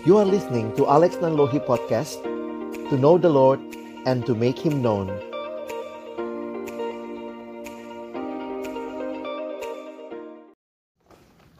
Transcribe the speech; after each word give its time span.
You 0.00 0.16
are 0.16 0.24
listening 0.24 0.72
to 0.80 0.88
Alex 0.88 1.20
Nanlohi 1.20 1.60
Podcast 1.60 2.24
To 2.88 2.96
know 2.96 3.20
the 3.20 3.28
Lord 3.28 3.60
and 4.08 4.24
to 4.24 4.32
make 4.32 4.56
Him 4.56 4.80
known 4.80 5.12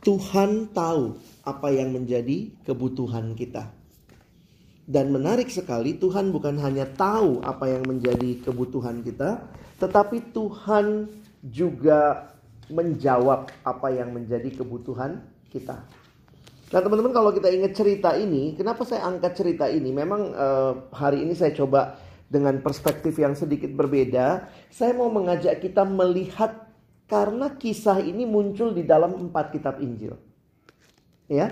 Tuhan 0.00 0.72
tahu 0.72 1.20
apa 1.44 1.68
yang 1.68 1.92
menjadi 1.92 2.48
kebutuhan 2.64 3.36
kita 3.36 3.68
dan 4.88 5.12
menarik 5.12 5.52
sekali 5.52 6.00
Tuhan 6.00 6.32
bukan 6.32 6.56
hanya 6.64 6.88
tahu 6.88 7.44
apa 7.44 7.68
yang 7.68 7.84
menjadi 7.84 8.40
kebutuhan 8.40 9.04
kita, 9.06 9.38
tetapi 9.78 10.32
Tuhan 10.34 11.06
juga 11.44 12.32
menjawab 12.72 13.52
apa 13.62 13.88
yang 13.94 14.10
menjadi 14.10 14.50
kebutuhan 14.50 15.22
kita. 15.52 15.99
Nah 16.70 16.78
teman-teman 16.78 17.10
kalau 17.10 17.34
kita 17.34 17.50
ingat 17.50 17.74
cerita 17.74 18.14
ini, 18.14 18.54
kenapa 18.54 18.86
saya 18.86 19.02
angkat 19.02 19.34
cerita 19.34 19.66
ini? 19.66 19.90
Memang 19.90 20.30
uh, 20.30 20.72
hari 20.94 21.26
ini 21.26 21.34
saya 21.34 21.50
coba 21.50 21.98
dengan 22.30 22.62
perspektif 22.62 23.18
yang 23.18 23.34
sedikit 23.34 23.74
berbeda. 23.74 24.46
Saya 24.70 24.94
mau 24.94 25.10
mengajak 25.10 25.58
kita 25.58 25.82
melihat 25.82 26.70
karena 27.10 27.50
kisah 27.58 27.98
ini 27.98 28.22
muncul 28.22 28.70
di 28.70 28.86
dalam 28.86 29.18
empat 29.18 29.50
kitab 29.50 29.82
Injil. 29.82 30.14
Ya, 31.26 31.50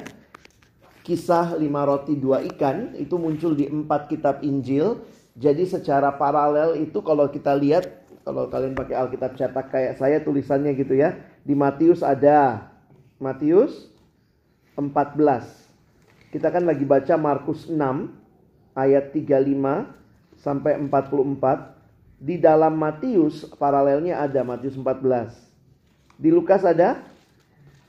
kisah 1.03 1.59
lima 1.59 1.83
roti 1.83 2.15
dua 2.15 2.47
ikan 2.55 2.95
itu 2.95 3.19
muncul 3.19 3.59
di 3.59 3.67
empat 3.67 4.07
kitab 4.07 4.47
Injil. 4.47 5.03
Jadi 5.35 5.67
secara 5.67 6.15
paralel 6.15 6.79
itu 6.79 7.03
kalau 7.03 7.27
kita 7.27 7.59
lihat 7.59 8.07
kalau 8.23 8.47
kalian 8.47 8.79
pakai 8.79 8.95
Alkitab 8.95 9.35
cetak 9.35 9.67
kayak 9.75 9.99
saya 9.99 10.23
tulisannya 10.23 10.79
gitu 10.79 10.95
ya. 10.95 11.19
Di 11.43 11.59
Matius 11.59 12.07
ada 12.07 12.71
Matius 13.19 13.98
14. 14.79 16.31
Kita 16.31 16.55
kan 16.55 16.63
lagi 16.63 16.87
baca 16.87 17.19
Markus 17.19 17.67
6 17.67 17.75
ayat 18.79 19.11
35 19.11 20.39
sampai 20.39 20.79
44. 20.79 21.75
Di 22.19 22.39
dalam 22.39 22.79
Matius 22.79 23.47
paralelnya 23.59 24.23
ada 24.23 24.47
Matius 24.47 24.79
14. 24.79 25.35
Di 26.15 26.31
Lukas 26.31 26.63
ada? 26.63 27.03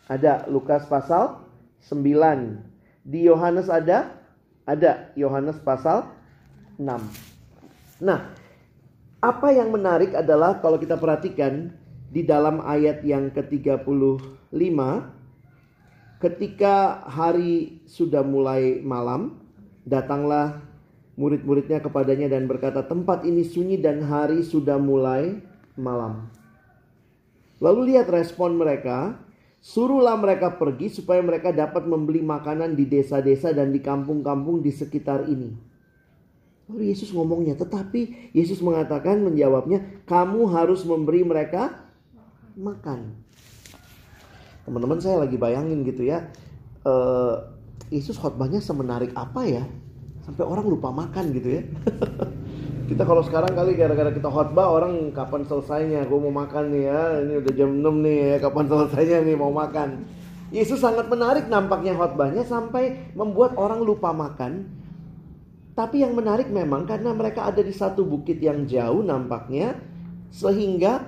Ada 0.09 0.49
Lukas 0.49 0.89
pasal 0.89 1.45
9 1.85 2.69
di 3.05 3.25
Yohanes 3.25 3.69
ada? 3.69 4.17
Ada 4.69 5.13
Yohanes 5.17 5.57
pasal 5.65 6.05
6. 6.77 6.85
Nah, 8.05 8.19
apa 9.19 9.47
yang 9.49 9.73
menarik 9.73 10.13
adalah 10.13 10.61
kalau 10.61 10.77
kita 10.77 10.93
perhatikan 10.95 11.73
di 12.09 12.21
dalam 12.21 12.61
ayat 12.61 13.01
yang 13.01 13.33
ke-35 13.33 14.53
ketika 16.19 17.03
hari 17.07 17.81
sudah 17.87 18.21
mulai 18.21 18.83
malam 18.83 19.39
datanglah 19.87 20.61
murid-muridnya 21.19 21.83
kepadanya 21.83 22.31
dan 22.31 22.47
berkata 22.47 22.85
tempat 22.85 23.27
ini 23.27 23.43
sunyi 23.43 23.79
dan 23.79 24.03
hari 24.03 24.43
sudah 24.43 24.79
mulai 24.79 25.39
malam. 25.75 26.31
Lalu 27.59 27.91
lihat 27.95 28.07
respon 28.07 28.55
mereka, 28.55 29.19
Suruhlah 29.59 30.15
mereka 30.15 30.55
pergi 30.55 30.87
supaya 30.87 31.19
mereka 31.19 31.51
dapat 31.51 31.83
membeli 31.83 32.23
makanan 32.23 32.79
di 32.79 32.87
desa-desa 32.87 33.51
dan 33.51 33.75
di 33.75 33.83
kampung-kampung 33.83 34.63
di 34.63 34.71
sekitar 34.71 35.27
ini. 35.27 35.51
Lalu 36.71 36.95
Yesus 36.95 37.11
ngomongnya, 37.11 37.59
tetapi 37.59 38.31
Yesus 38.31 38.63
mengatakan 38.63 39.19
menjawabnya, 39.19 40.05
kamu 40.07 40.47
harus 40.47 40.87
memberi 40.87 41.27
mereka 41.27 41.75
makan. 42.55 43.19
Teman-teman 44.69 45.01
saya 45.01 45.25
lagi 45.25 45.33
bayangin 45.33 45.81
gitu 45.81 46.05
ya, 46.05 46.29
uh, 46.85 47.41
Yesus 47.89 48.21
khotbahnya 48.21 48.61
semenarik 48.61 49.09
apa 49.17 49.41
ya, 49.49 49.65
sampai 50.21 50.45
orang 50.45 50.69
lupa 50.69 50.93
makan 50.93 51.33
gitu 51.33 51.57
ya. 51.57 51.61
Kita 52.89 53.05
kalau 53.05 53.21
sekarang 53.21 53.53
kali 53.53 53.77
gara-gara 53.77 54.09
kita 54.09 54.33
khotbah 54.33 54.65
orang 54.65 55.13
kapan 55.13 55.45
selesainya? 55.45 56.09
Gue 56.09 56.25
mau 56.25 56.33
makan 56.33 56.73
nih 56.73 56.89
ya. 56.89 57.01
Ini 57.21 57.33
udah 57.37 57.53
jam 57.53 57.69
6 57.85 57.85
nih 57.85 58.17
ya. 58.17 58.35
Kapan 58.41 58.65
selesainya 58.65 59.17
nih 59.29 59.35
mau 59.37 59.53
makan? 59.53 60.09
Yesus 60.49 60.81
sangat 60.81 61.05
menarik 61.05 61.45
nampaknya 61.45 61.93
khotbahnya 61.93 62.41
sampai 62.49 63.13
membuat 63.13 63.53
orang 63.61 63.85
lupa 63.85 64.09
makan. 64.09 64.65
Tapi 65.77 66.01
yang 66.01 66.17
menarik 66.17 66.49
memang 66.49 66.89
karena 66.89 67.13
mereka 67.13 67.45
ada 67.45 67.61
di 67.61 67.69
satu 67.69 68.01
bukit 68.09 68.41
yang 68.41 68.65
jauh 68.65 69.05
nampaknya 69.05 69.77
sehingga 70.33 71.05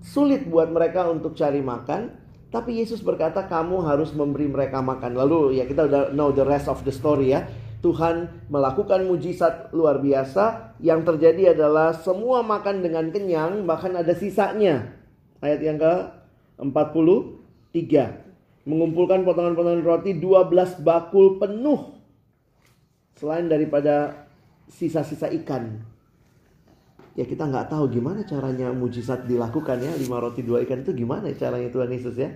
sulit 0.00 0.48
buat 0.48 0.72
mereka 0.72 1.04
untuk 1.12 1.36
cari 1.36 1.60
makan. 1.60 2.16
Tapi 2.50 2.82
Yesus 2.82 2.98
berkata 2.98 3.46
kamu 3.46 3.86
harus 3.86 4.10
memberi 4.10 4.50
mereka 4.50 4.82
makan. 4.82 5.14
Lalu 5.14 5.62
ya 5.62 5.64
kita 5.70 5.86
udah 5.86 6.10
know 6.10 6.34
the 6.34 6.42
rest 6.42 6.66
of 6.66 6.82
the 6.82 6.90
story 6.90 7.30
ya. 7.30 7.46
Tuhan 7.80 8.44
melakukan 8.50 9.06
mujizat 9.06 9.70
luar 9.70 10.02
biasa. 10.02 10.74
Yang 10.82 11.14
terjadi 11.14 11.54
adalah 11.54 11.94
semua 11.94 12.42
makan 12.42 12.82
dengan 12.82 13.06
kenyang, 13.08 13.64
bahkan 13.64 13.94
ada 13.94 14.12
sisanya. 14.12 14.98
Ayat 15.40 15.62
yang 15.62 15.78
ke 15.78 15.94
43. 16.58 18.66
Mengumpulkan 18.68 19.24
potongan-potongan 19.24 19.86
roti 19.86 20.18
12 20.18 20.84
bakul 20.84 21.40
penuh. 21.40 21.96
Selain 23.16 23.48
daripada 23.48 24.26
sisa-sisa 24.68 25.32
ikan. 25.40 25.80
Ya 27.20 27.28
kita 27.28 27.44
nggak 27.44 27.68
tahu 27.68 27.92
gimana 27.92 28.24
caranya 28.24 28.72
mujizat 28.72 29.28
dilakukan 29.28 29.76
ya. 29.84 29.92
5 29.92 30.08
roti 30.08 30.40
2 30.40 30.64
ikan 30.64 30.80
itu 30.80 30.96
gimana 30.96 31.28
caranya 31.36 31.68
Tuhan 31.68 31.92
Yesus 31.92 32.16
ya. 32.16 32.32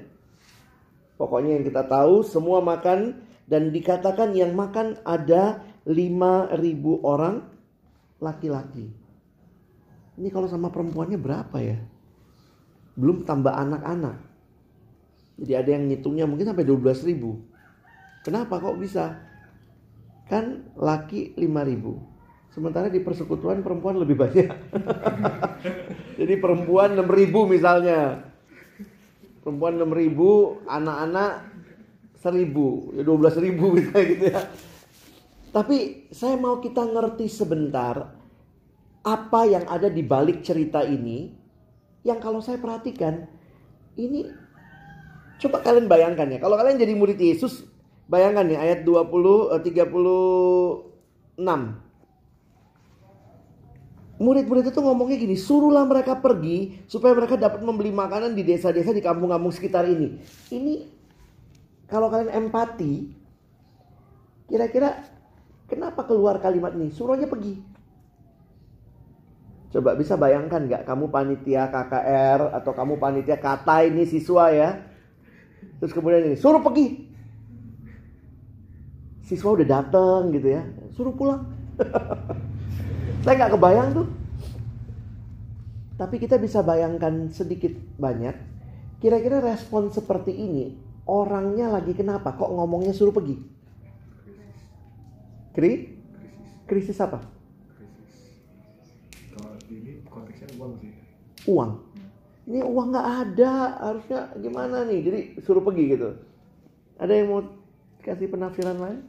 Pokoknya 1.17 1.57
yang 1.57 1.65
kita 1.65 1.89
tahu 1.89 2.21
semua 2.21 2.61
makan 2.61 3.17
dan 3.49 3.73
dikatakan 3.73 4.37
yang 4.37 4.53
makan 4.53 5.01
ada 5.09 5.65
5000 5.89 6.53
orang 7.01 7.49
laki-laki. 8.21 8.93
Ini 10.21 10.29
kalau 10.29 10.53
sama 10.53 10.69
perempuannya 10.69 11.17
berapa 11.17 11.57
ya? 11.65 11.81
Belum 12.93 13.25
tambah 13.25 13.57
anak-anak. 13.57 14.21
Jadi 15.41 15.53
ada 15.57 15.71
yang 15.81 15.89
ngitungnya 15.89 16.29
mungkin 16.29 16.45
sampai 16.45 16.69
12 16.69 17.09
ribu. 17.09 17.41
Kenapa 18.21 18.61
kok 18.61 18.77
bisa? 18.77 19.17
Kan 20.29 20.69
laki 20.77 21.33
5 21.41 21.71
ribu. 21.73 22.14
Sementara 22.55 22.87
di 22.87 23.03
persekutuan 23.03 23.67
perempuan 23.67 23.99
lebih 23.99 24.15
banyak. 24.15 24.47
Jadi 26.23 26.35
perempuan 26.39 26.95
6 26.95 27.03
ribu 27.11 27.51
misalnya. 27.51 28.31
Perempuan 29.43 29.75
6 29.75 29.91
ribu, 29.91 30.63
anak-anak 30.71 31.51
seribu, 32.25 32.97
ya 32.97 33.05
dua 33.05 33.21
belas 33.21 33.37
ribu 33.37 33.77
misalnya 33.77 34.05
gitu 34.09 34.25
ya. 34.33 34.41
Tapi 35.53 36.09
saya 36.09 36.41
mau 36.41 36.57
kita 36.63 36.81
ngerti 36.81 37.29
sebentar 37.29 38.17
apa 39.05 39.41
yang 39.45 39.69
ada 39.69 39.93
di 39.93 40.01
balik 40.01 40.41
cerita 40.41 40.81
ini 40.81 41.29
yang 42.09 42.17
kalau 42.25 42.41
saya 42.41 42.57
perhatikan 42.57 43.29
ini 44.01 44.25
coba 45.37 45.61
kalian 45.61 45.85
bayangkan 45.85 46.33
ya 46.33 46.41
kalau 46.41 46.57
kalian 46.57 46.81
jadi 46.81 46.97
murid 46.97 47.21
Yesus 47.21 47.69
bayangkan 48.09 48.49
ya 48.49 48.65
ayat 48.65 48.89
20 48.89 49.61
36 49.61 51.84
Murid-murid 54.15 54.71
itu 54.71 54.79
ngomongnya 54.79 55.19
gini, 55.19 55.35
suruhlah 55.35 55.83
mereka 55.91 56.15
pergi 56.15 56.87
supaya 56.87 57.19
mereka 57.19 57.35
dapat 57.35 57.67
membeli 57.67 57.91
makanan 57.91 58.39
di 58.39 58.47
desa-desa 58.47 58.95
di 58.95 59.03
kampung-kampung 59.03 59.51
sekitar 59.51 59.91
ini. 59.91 60.23
Ini 60.55 60.87
kalau 61.91 62.07
kalian 62.07 62.47
empati, 62.47 63.11
kira-kira 64.47 65.03
kenapa 65.67 66.07
keluar 66.07 66.39
kalimat 66.39 66.79
ini? 66.79 66.95
Suruhnya 66.95 67.27
pergi. 67.27 67.59
Coba 69.75 69.99
bisa 69.99 70.15
bayangkan 70.15 70.63
nggak 70.63 70.87
kamu 70.87 71.11
panitia 71.11 71.67
KKR 71.67 72.55
atau 72.55 72.71
kamu 72.71 72.95
panitia 73.03 73.35
kata 73.35 73.83
ini 73.83 74.07
siswa 74.07 74.47
ya. 74.55 74.79
Terus 75.83 75.91
kemudian 75.91 76.31
ini 76.31 76.39
suruh 76.39 76.63
pergi. 76.63 77.11
Siswa 79.27 79.59
udah 79.59 79.67
datang 79.67 80.31
gitu 80.31 80.55
ya, 80.55 80.63
suruh 80.95 81.11
pulang. 81.11 81.51
Saya 83.25 83.35
nggak 83.41 83.55
kebayang 83.57 83.89
tuh. 83.97 84.07
Tapi 85.97 86.21
kita 86.21 86.37
bisa 86.37 86.61
bayangkan 86.61 87.33
sedikit 87.33 87.73
banyak. 87.97 88.37
Kira-kira 89.01 89.41
respon 89.41 89.89
seperti 89.93 90.33
ini 90.33 90.85
Orangnya 91.05 91.69
lagi 91.69 91.93
kenapa? 91.93 92.33
Kok 92.33 92.49
ngomongnya 92.49 92.97
suruh 92.97 93.13
pergi? 93.13 93.37
Kri? 95.53 96.01
Krisis 96.65 96.97
apa? 96.97 97.21
uang 101.45 101.73
Ini 102.49 102.61
uang 102.65 102.89
nggak 102.89 103.09
ada, 103.25 103.53
harusnya 103.85 104.33
gimana 104.41 104.89
nih? 104.89 105.01
Jadi 105.05 105.21
suruh 105.45 105.61
pergi 105.61 105.85
gitu. 105.93 106.17
Ada 106.97 107.13
yang 107.13 107.29
mau 107.29 107.41
kasih 108.01 108.33
penafsiran 108.33 108.81
lain? 108.81 109.01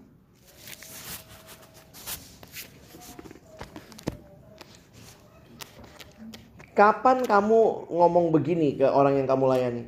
Kapan 6.76 7.24
kamu 7.24 7.88
ngomong 7.88 8.36
begini 8.36 8.76
ke 8.76 8.84
orang 8.84 9.16
yang 9.16 9.28
kamu 9.32 9.48
layani? 9.48 9.88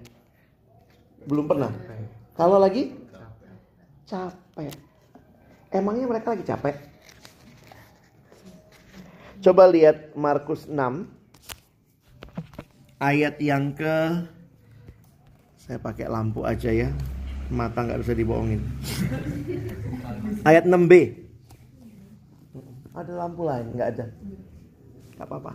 Belum 1.27 1.43
pernah. 1.43 1.67
Kalau 2.31 2.63
lagi 2.63 2.95
capek. 4.07 4.71
Emangnya 5.67 6.07
mereka 6.07 6.31
lagi 6.31 6.47
capek? 6.47 6.79
Coba 9.43 9.67
lihat 9.67 10.15
Markus 10.15 10.63
6 10.63 11.11
ayat 13.03 13.35
yang 13.43 13.75
ke 13.75 14.23
saya 15.59 15.83
pakai 15.83 16.07
lampu 16.07 16.47
aja 16.47 16.71
ya. 16.71 16.87
Mata 17.51 17.83
nggak 17.83 17.99
bisa 17.99 18.15
dibohongin. 18.15 18.63
Ayat 20.47 20.63
6b. 20.63 21.19
Ada 22.95 23.11
lampu 23.11 23.43
lain? 23.43 23.75
Nggak 23.75 23.89
ada. 23.91 24.05
Nggak 25.19 25.27
apa-apa. 25.27 25.53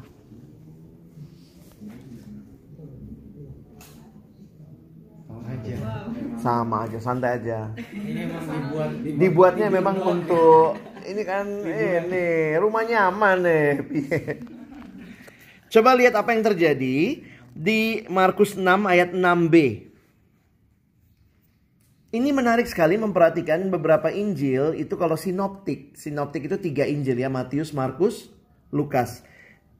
aja. 5.53 5.77
Sama 6.43 6.91
aja, 6.91 6.99
santai 6.99 7.39
aja. 7.39 7.71
Ini 7.79 8.27
memang 8.27 8.47
dibuat, 8.51 8.91
dibuat 8.99 9.19
Dibuatnya 9.23 9.69
memang 9.71 9.97
untuk 10.03 10.75
ini 11.07 11.23
kan 11.23 11.47
ini 11.63 12.59
rumah 12.59 12.83
nyaman 12.83 13.37
nih. 13.47 13.71
Coba 15.73 15.95
lihat 15.95 16.19
apa 16.19 16.35
yang 16.35 16.43
terjadi 16.43 17.23
di 17.55 17.81
Markus 18.11 18.59
6 18.59 18.67
ayat 18.67 19.15
6b. 19.15 19.55
Ini 22.13 22.29
menarik 22.29 22.69
sekali 22.69 23.01
memperhatikan 23.01 23.73
beberapa 23.73 24.13
Injil 24.13 24.77
itu 24.77 24.99
kalau 25.01 25.17
sinoptik. 25.17 25.97
Sinoptik 25.97 26.45
itu 26.51 26.61
tiga 26.61 26.85
Injil 26.85 27.17
ya, 27.17 27.33
Matius, 27.33 27.73
Markus, 27.73 28.29
Lukas. 28.69 29.25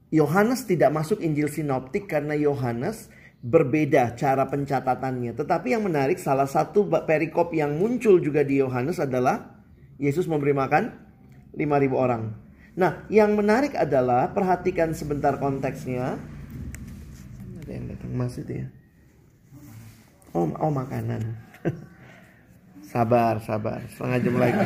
Yohanes 0.09 0.65
tidak 0.65 0.95
masuk 0.95 1.21
Injil 1.21 1.45
sinoptik 1.45 2.09
karena 2.09 2.33
Yohanes 2.33 3.11
berbeda 3.43 4.15
cara 4.15 4.47
pencatatannya. 4.47 5.35
Tetapi 5.35 5.75
yang 5.75 5.83
menarik 5.83 6.15
salah 6.15 6.47
satu 6.47 6.87
perikop 6.87 7.51
yang 7.51 7.75
muncul 7.75 8.23
juga 8.23 8.47
di 8.47 8.63
Yohanes 8.63 9.03
adalah 9.03 9.59
Yesus 9.99 10.31
memberi 10.31 10.55
makan 10.55 10.95
5000 11.51 11.91
orang. 11.91 12.23
Nah, 12.73 13.05
yang 13.11 13.37
menarik 13.37 13.77
adalah 13.77 14.31
perhatikan 14.33 14.95
sebentar 14.95 15.37
konteksnya. 15.37 16.17
Ada 17.61 17.69
yang 17.69 17.85
datang 17.91 18.11
mas 18.15 18.33
itu 18.39 18.65
ya. 18.65 18.67
Oh, 20.33 20.49
oh 20.57 20.71
makanan. 20.73 21.37
sabar, 22.91 23.37
sabar. 23.45 23.85
Setengah 23.93 24.19
jam 24.23 24.35
lagi. 24.39 24.65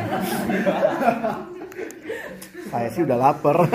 Saya 2.72 2.88
sih 2.92 3.04
udah 3.04 3.18
lapar. 3.20 3.56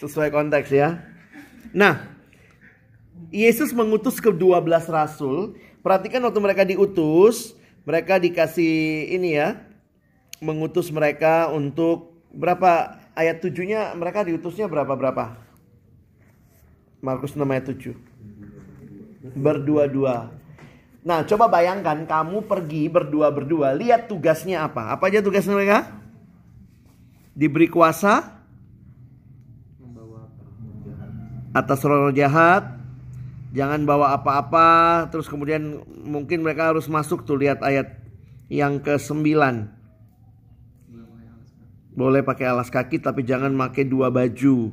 Sesuai 0.00 0.28
konteks 0.28 0.68
ya. 0.72 1.00
Nah, 1.72 2.12
Yesus 3.32 3.72
mengutus 3.72 4.20
ke 4.20 4.28
12 4.28 4.68
rasul. 4.92 5.56
Perhatikan 5.80 6.20
waktu 6.22 6.38
mereka 6.38 6.62
diutus, 6.68 7.56
mereka 7.88 8.20
dikasih 8.20 9.08
ini 9.08 9.40
ya, 9.40 9.58
mengutus 10.38 10.92
mereka 10.92 11.48
untuk 11.48 12.12
berapa 12.30 13.00
ayat 13.16 13.40
tujuhnya 13.40 13.96
mereka 13.96 14.22
diutusnya 14.22 14.68
berapa 14.68 14.92
berapa? 14.94 15.34
Markus 17.02 17.34
6 17.34 17.42
ayat 17.42 17.66
7. 17.72 17.96
Berdua-dua. 19.34 20.30
Nah, 21.02 21.26
coba 21.26 21.50
bayangkan 21.50 22.06
kamu 22.06 22.46
pergi 22.46 22.86
berdua-berdua, 22.86 23.74
lihat 23.74 24.06
tugasnya 24.06 24.62
apa? 24.62 24.94
Apa 24.94 25.10
aja 25.10 25.18
tugas 25.18 25.42
mereka? 25.50 25.98
Diberi 27.34 27.66
kuasa 27.66 28.38
atas 31.52 31.84
roh 31.84 32.14
jahat, 32.14 32.81
jangan 33.52 33.84
bawa 33.84 34.16
apa-apa, 34.16 35.06
terus 35.12 35.28
kemudian 35.28 35.84
mungkin 35.86 36.40
mereka 36.40 36.72
harus 36.72 36.88
masuk 36.88 37.28
tuh 37.28 37.36
lihat 37.36 37.60
ayat 37.60 38.00
yang 38.48 38.80
ke-9. 38.80 39.22
Boleh 41.92 42.24
pakai 42.24 42.48
alas 42.48 42.72
kaki 42.72 43.04
tapi 43.04 43.20
jangan 43.28 43.52
pakai 43.52 43.84
dua 43.84 44.08
baju. 44.08 44.72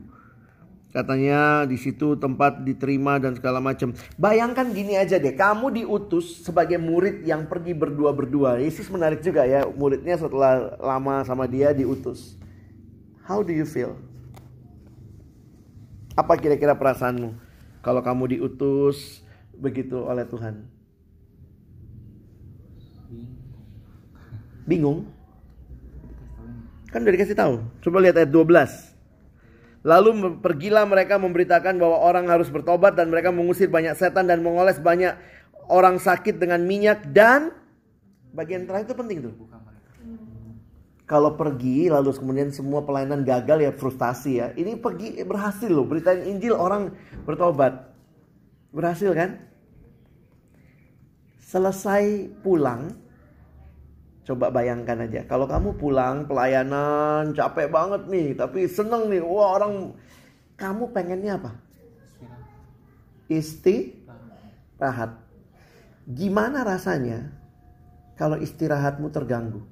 Katanya 0.90 1.70
di 1.70 1.78
situ 1.78 2.18
tempat 2.18 2.66
diterima 2.66 3.22
dan 3.22 3.38
segala 3.38 3.62
macam. 3.62 3.94
Bayangkan 4.18 4.74
gini 4.74 4.98
aja 4.98 5.22
deh, 5.22 5.38
kamu 5.38 5.84
diutus 5.84 6.42
sebagai 6.42 6.82
murid 6.82 7.22
yang 7.28 7.46
pergi 7.46 7.78
berdua-berdua. 7.78 8.58
Yesus 8.58 8.90
menarik 8.90 9.22
juga 9.22 9.46
ya, 9.46 9.70
muridnya 9.70 10.18
setelah 10.18 10.80
lama 10.82 11.22
sama 11.28 11.46
dia 11.46 11.76
diutus. 11.78 12.40
How 13.22 13.46
do 13.46 13.54
you 13.54 13.70
feel? 13.70 13.94
Apa 16.18 16.34
kira-kira 16.42 16.74
perasaanmu 16.74 17.49
kalau 17.80 18.04
kamu 18.04 18.40
diutus 18.40 19.24
begitu 19.56 20.00
oleh 20.04 20.28
Tuhan? 20.28 20.68
Bingung? 24.68 25.10
Kan 26.90 27.06
udah 27.06 27.14
dikasih 27.14 27.38
tahu. 27.38 27.62
Coba 27.86 27.98
lihat 28.02 28.18
ayat 28.18 28.32
12. 28.34 28.90
Lalu 29.80 30.10
pergilah 30.44 30.84
mereka 30.84 31.16
memberitakan 31.16 31.80
bahwa 31.80 32.04
orang 32.04 32.28
harus 32.28 32.52
bertobat 32.52 33.00
dan 33.00 33.08
mereka 33.08 33.32
mengusir 33.32 33.72
banyak 33.72 33.96
setan 33.96 34.28
dan 34.28 34.44
mengoles 34.44 34.76
banyak 34.76 35.16
orang 35.72 36.02
sakit 36.02 36.36
dengan 36.36 36.60
minyak 36.66 37.08
dan 37.16 37.56
bagian 38.36 38.68
terakhir 38.68 38.92
itu 38.92 38.98
penting 38.98 39.18
tuh. 39.24 39.34
Kalau 41.10 41.34
pergi 41.34 41.90
lalu 41.90 42.14
kemudian 42.14 42.54
semua 42.54 42.86
pelayanan 42.86 43.26
gagal 43.26 43.66
ya 43.66 43.74
frustasi 43.74 44.38
ya. 44.38 44.54
Ini 44.54 44.78
pergi 44.78 45.18
berhasil 45.26 45.66
loh 45.66 45.90
beritain 45.90 46.22
Injil 46.22 46.54
orang 46.54 46.94
bertobat. 47.26 47.90
Berhasil 48.70 49.10
kan? 49.18 49.42
Selesai 51.42 52.30
pulang 52.46 52.94
Coba 54.30 54.54
bayangkan 54.54 55.10
aja, 55.10 55.26
kalau 55.26 55.50
kamu 55.50 55.74
pulang 55.82 56.30
pelayanan 56.30 57.34
capek 57.34 57.66
banget 57.66 58.06
nih, 58.14 58.38
tapi 58.38 58.70
seneng 58.70 59.10
nih, 59.10 59.26
wah 59.26 59.58
orang 59.58 59.98
kamu 60.54 60.94
pengennya 60.94 61.42
apa? 61.42 61.58
Istirahat. 63.26 65.18
Gimana 66.06 66.62
rasanya 66.62 67.34
kalau 68.22 68.38
istirahatmu 68.38 69.10
terganggu? 69.10 69.66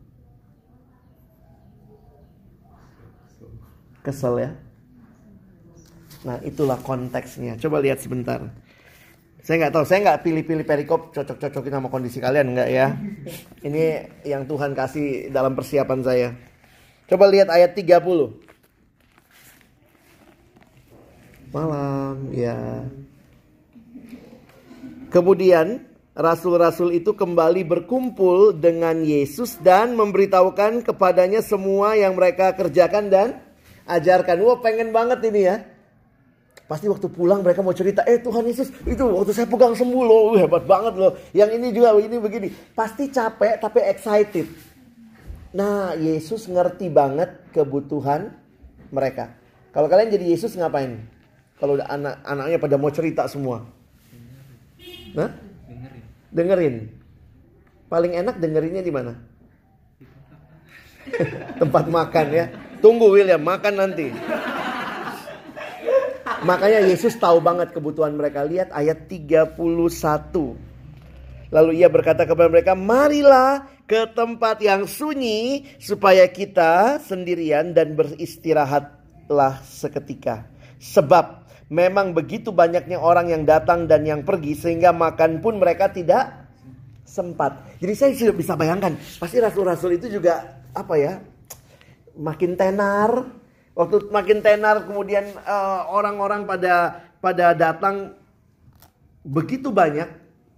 Kesel 4.07 4.39
ya? 4.39 4.51
Nah 6.23 6.39
itulah 6.39 6.79
konteksnya. 6.79 7.59
Coba 7.59 7.83
lihat 7.83 7.99
sebentar. 7.99 8.39
Saya 9.43 9.67
nggak 9.67 9.73
tahu, 9.75 9.83
saya 9.83 9.99
nggak 10.03 10.23
pilih-pilih 10.23 10.63
perikop 10.67 11.11
cocok-cocokin 11.11 11.75
sama 11.75 11.91
kondisi 11.91 12.23
kalian 12.23 12.55
nggak 12.55 12.69
ya. 12.71 12.95
Ini 13.67 13.83
yang 14.23 14.47
Tuhan 14.47 14.71
kasih 14.71 15.31
dalam 15.31 15.55
persiapan 15.55 15.99
saya. 16.03 16.31
Coba 17.07 17.27
lihat 17.31 17.47
ayat 17.51 17.75
30. 17.75 18.03
Malam, 21.55 22.27
ya. 22.35 22.83
Kemudian 25.07 25.87
rasul-rasul 26.11 26.91
itu 26.91 27.15
kembali 27.15 27.63
berkumpul 27.63 28.51
dengan 28.51 28.99
Yesus 28.99 29.55
dan 29.63 29.95
memberitahukan 29.95 30.83
kepadanya 30.83 31.39
semua 31.39 31.95
yang 31.95 32.19
mereka 32.19 32.51
kerjakan 32.51 33.07
dan 33.07 33.46
ajarkan. 33.87 34.37
Wah, 34.43 34.59
pengen 34.59 34.91
banget 34.91 35.23
ini 35.31 35.41
ya 35.47 35.57
Pasti 36.67 36.91
waktu 36.91 37.07
pulang 37.07 37.47
mereka 37.47 37.63
mau 37.63 37.71
cerita, 37.71 38.03
eh 38.03 38.19
Tuhan 38.19 38.43
Yesus 38.43 38.67
itu 38.83 38.99
waktu 38.99 39.31
saya 39.31 39.47
pegang 39.47 39.71
sembuh 39.71 40.03
loh, 40.03 40.35
hebat 40.35 40.67
banget 40.67 40.99
loh. 40.99 41.15
Yang 41.31 41.63
ini 41.63 41.67
juga 41.71 41.95
ini 41.95 42.19
begini. 42.19 42.51
Pasti 42.75 43.07
capek 43.07 43.55
tapi 43.63 43.79
excited. 43.87 44.51
Nah 45.55 45.95
Yesus 45.95 46.51
ngerti 46.51 46.91
banget 46.91 47.55
kebutuhan 47.55 48.35
mereka. 48.91 49.31
Kalau 49.71 49.87
kalian 49.87 50.11
jadi 50.11 50.27
Yesus 50.27 50.59
ngapain? 50.59 51.07
Kalau 51.55 51.79
anak 51.79 52.19
anaknya 52.27 52.59
pada 52.59 52.75
mau 52.75 52.91
cerita 52.91 53.25
semua, 53.31 53.63
nah? 55.15 55.31
Dengerin. 55.65 56.03
Dengerin. 56.35 56.75
Paling 57.87 58.13
enak 58.13 58.35
dengerinnya 58.43 58.83
di 58.83 58.91
mana? 58.91 59.15
Tempat 61.63 61.85
makan 61.87 62.27
ya. 62.29 62.45
Tunggu 62.77 63.09
William, 63.09 63.41
makan 63.41 63.73
nanti. 63.77 64.13
Makanya 66.45 66.85
Yesus 66.85 67.17
tahu 67.17 67.41
banget 67.41 67.73
kebutuhan 67.73 68.13
mereka. 68.13 68.45
Lihat 68.45 68.69
ayat 68.69 69.09
31. 69.09 69.57
Lalu 71.49 71.71
ia 71.81 71.89
berkata 71.89 72.27
kepada 72.27 72.51
mereka, 72.51 72.75
"Marilah 72.77 73.65
ke 73.87 74.05
tempat 74.11 74.59
yang 74.61 74.83
sunyi 74.83 75.65
supaya 75.79 76.27
kita 76.27 76.99
sendirian 77.01 77.71
dan 77.71 77.95
beristirahatlah 77.95 79.63
seketika. 79.63 80.45
Sebab 80.77 81.47
memang 81.71 82.11
begitu 82.11 82.51
banyaknya 82.51 82.99
orang 82.99 83.31
yang 83.31 83.43
datang 83.47 83.87
dan 83.87 84.03
yang 84.03 84.21
pergi 84.27 84.59
sehingga 84.59 84.91
makan 84.91 85.39
pun 85.39 85.57
mereka 85.57 85.87
tidak 85.89 86.51
sempat." 87.07 87.79
Jadi 87.79 87.93
saya 87.95 88.11
sudah 88.13 88.35
bisa 88.35 88.53
bayangkan, 88.59 88.93
pasti 89.17 89.39
rasul-rasul 89.39 89.95
itu 89.95 90.11
juga 90.11 90.61
apa 90.75 90.99
ya? 90.99 91.23
Makin 92.17 92.57
tenar, 92.57 93.29
Waktu 93.77 94.09
makin 94.09 94.41
tenar 94.41 94.89
kemudian 94.89 95.21
eh, 95.37 95.81
orang-orang 95.93 96.41
uh, 96.41 96.47
pada 96.49 96.73
pada 97.21 97.53
datang 97.53 98.17
begitu 99.21 99.69
banyak 99.69 100.09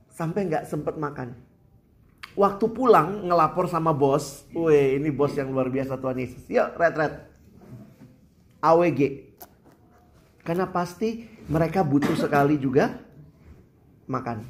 sampai 0.08 0.48
nggak 0.48 0.64
sempat 0.72 0.96
makan. 0.96 1.36
waktu 2.40 2.72
pulang 2.72 3.28
ngelapor 3.28 3.68
sama 3.68 3.92
bos. 3.92 4.48
Wih, 4.56 4.96
ini 4.96 5.12
bos 5.12 5.36
yang 5.36 5.52
luar 5.52 5.68
biasa 5.68 6.00
Tuhan 6.00 6.24
Yesus. 6.24 6.48
Yuk, 6.48 6.72
red. 6.80 7.28
AWG. 8.64 9.02
Karena 10.48 10.64
pasti 10.72 11.28
mereka 11.52 11.84
butuh 11.84 12.16
sekali 12.16 12.56
juga 12.56 12.96
makan. 14.08 14.48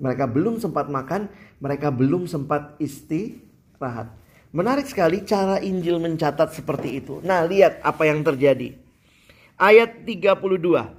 Mereka 0.00 0.24
belum 0.24 0.64
sempat 0.64 0.88
makan, 0.88 1.28
mereka 1.60 1.92
belum 1.92 2.24
sempat 2.24 2.72
istirahat. 2.80 4.08
Menarik 4.54 4.86
sekali 4.86 5.26
cara 5.26 5.58
Injil 5.58 5.98
mencatat 5.98 6.54
seperti 6.54 7.02
itu. 7.02 7.18
Nah, 7.26 7.42
lihat 7.42 7.82
apa 7.82 8.06
yang 8.06 8.22
terjadi. 8.22 8.78
Ayat 9.58 10.06
32. 10.06 10.94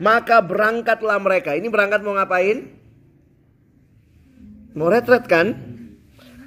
Maka 0.00 0.40
berangkatlah 0.40 1.20
mereka. 1.20 1.52
Ini 1.52 1.68
berangkat 1.68 2.00
mau 2.00 2.16
ngapain? 2.16 2.64
Mau 4.72 4.88
retret 4.88 5.28
kan? 5.28 5.52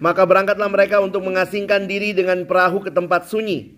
Maka 0.02 0.26
berangkatlah 0.26 0.66
mereka 0.66 0.98
untuk 0.98 1.22
mengasingkan 1.22 1.86
diri 1.86 2.10
dengan 2.10 2.42
perahu 2.50 2.82
ke 2.82 2.90
tempat 2.90 3.30
sunyi. 3.30 3.78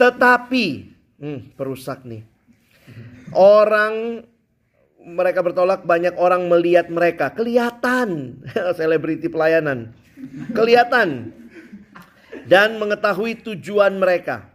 Tetapi, 0.00 0.66
hmm, 1.20 1.60
perusak 1.60 2.08
nih. 2.08 2.24
Orang 3.36 4.24
mereka 4.96 5.44
bertolak 5.44 5.84
banyak 5.84 6.16
orang 6.16 6.48
melihat 6.48 6.88
mereka. 6.88 7.36
Kelihatan. 7.36 8.40
Selebriti 8.80 9.28
pelayanan. 9.28 9.92
Kelihatan. 10.56 11.41
Dan 12.46 12.80
mengetahui 12.80 13.42
tujuan 13.42 13.98
mereka. 13.98 14.48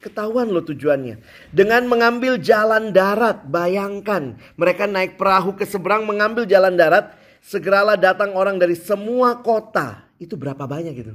Ketahuan 0.00 0.52
loh 0.52 0.62
tujuannya. 0.62 1.18
Dengan 1.50 1.88
mengambil 1.88 2.38
jalan 2.38 2.92
darat. 2.92 3.46
Bayangkan. 3.48 4.38
Mereka 4.54 4.86
naik 4.86 5.18
perahu 5.18 5.56
ke 5.56 5.64
seberang 5.64 6.06
mengambil 6.06 6.44
jalan 6.46 6.76
darat. 6.76 7.16
Segeralah 7.42 7.94
datang 7.94 8.34
orang 8.34 8.58
dari 8.58 8.74
semua 8.74 9.38
kota. 9.40 10.06
Itu 10.16 10.34
berapa 10.34 10.64
banyak 10.64 10.94
itu? 10.96 11.14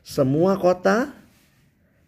Semua 0.00 0.56
kota 0.56 1.12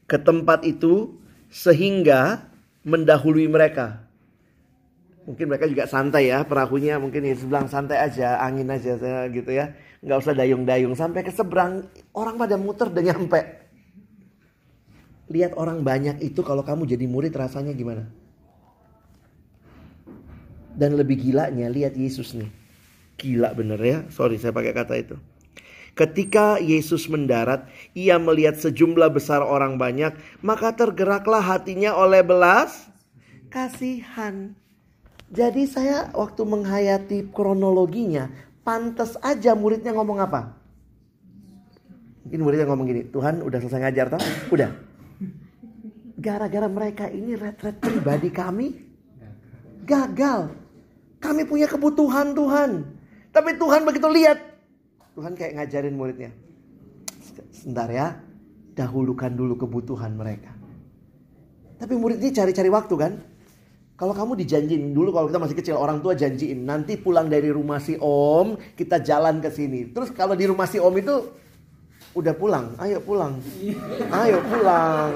ke 0.08 0.16
tempat 0.16 0.64
itu 0.64 1.16
sehingga 1.52 2.48
mendahului 2.82 3.46
mereka. 3.46 4.02
Mungkin 5.22 5.46
mereka 5.46 5.70
juga 5.70 5.86
santai 5.86 6.34
ya 6.34 6.42
perahunya 6.42 6.98
mungkin 6.98 7.22
ya 7.22 7.38
sebelah 7.38 7.70
santai 7.70 7.94
aja 7.94 8.42
angin 8.42 8.66
aja 8.66 8.98
gitu 9.30 9.50
ya 9.54 9.70
nggak 10.02 10.18
usah 10.18 10.34
dayung-dayung 10.34 10.98
sampai 10.98 11.22
ke 11.22 11.30
seberang 11.30 11.86
orang 12.12 12.34
pada 12.34 12.58
muter 12.58 12.90
dan 12.90 13.06
nyampe. 13.06 13.38
Lihat 15.30 15.54
orang 15.54 15.86
banyak 15.86 16.18
itu 16.20 16.42
kalau 16.42 16.66
kamu 16.66 16.84
jadi 16.84 17.06
murid 17.06 17.32
rasanya 17.32 17.70
gimana? 17.72 18.10
Dan 20.74 20.98
lebih 20.98 21.22
gilanya 21.22 21.70
lihat 21.70 21.94
Yesus 21.94 22.34
nih. 22.34 22.50
Gila 23.16 23.54
bener 23.54 23.78
ya. 23.78 23.98
Sorry 24.10 24.36
saya 24.42 24.50
pakai 24.50 24.74
kata 24.74 24.94
itu. 24.98 25.16
Ketika 25.92 26.56
Yesus 26.56 27.04
mendarat, 27.12 27.68
ia 27.92 28.16
melihat 28.16 28.56
sejumlah 28.56 29.12
besar 29.12 29.44
orang 29.44 29.76
banyak, 29.76 30.16
maka 30.40 30.72
tergeraklah 30.72 31.44
hatinya 31.44 31.92
oleh 31.92 32.24
belas 32.24 32.88
kasihan. 33.52 34.56
Jadi 35.28 35.68
saya 35.68 36.08
waktu 36.16 36.48
menghayati 36.48 37.28
kronologinya, 37.28 38.32
pantas 38.62 39.18
aja 39.22 39.54
muridnya 39.54 39.94
ngomong 39.94 40.18
apa? 40.22 40.54
Mungkin 42.26 42.40
muridnya 42.42 42.66
ngomong 42.70 42.86
gini, 42.86 43.02
Tuhan 43.10 43.42
udah 43.42 43.58
selesai 43.58 43.82
ngajar 43.82 44.06
toh? 44.14 44.22
Udah. 44.54 44.70
Gara-gara 46.22 46.70
mereka 46.70 47.10
ini 47.10 47.34
retret 47.34 47.82
pribadi 47.82 48.30
kami 48.30 48.92
gagal. 49.82 50.54
Kami 51.22 51.42
punya 51.46 51.66
kebutuhan 51.70 52.34
Tuhan. 52.34 52.70
Tapi 53.30 53.50
Tuhan 53.58 53.82
begitu 53.86 54.06
lihat. 54.10 54.38
Tuhan 55.14 55.38
kayak 55.38 55.52
ngajarin 55.58 55.94
muridnya. 55.94 56.30
Sebentar 57.54 57.86
ya. 57.90 58.18
Dahulukan 58.72 59.30
dulu 59.34 59.54
kebutuhan 59.60 60.16
mereka. 60.16 60.50
Tapi 61.78 61.94
murid 61.98 62.22
ini 62.22 62.30
cari-cari 62.30 62.70
waktu 62.70 62.94
kan. 62.94 63.12
Kalau 63.92 64.16
kamu 64.16 64.34
dijanjiin 64.40 64.96
dulu 64.96 65.14
kalau 65.14 65.28
kita 65.30 65.38
masih 65.38 65.56
kecil 65.56 65.76
orang 65.78 66.02
tua 66.02 66.16
janjiin 66.16 66.64
nanti 66.64 66.98
pulang 66.98 67.28
dari 67.28 67.52
rumah 67.52 67.78
si 67.78 67.94
om 68.00 68.56
kita 68.74 68.98
jalan 69.04 69.38
ke 69.38 69.52
sini. 69.52 69.92
Terus 69.92 70.10
kalau 70.10 70.32
di 70.32 70.48
rumah 70.48 70.66
si 70.66 70.80
om 70.80 70.90
itu 70.96 71.28
udah 72.12 72.34
pulang, 72.36 72.76
ayo 72.80 73.00
pulang, 73.00 73.40
ayo 74.12 74.38
pulang. 74.44 75.12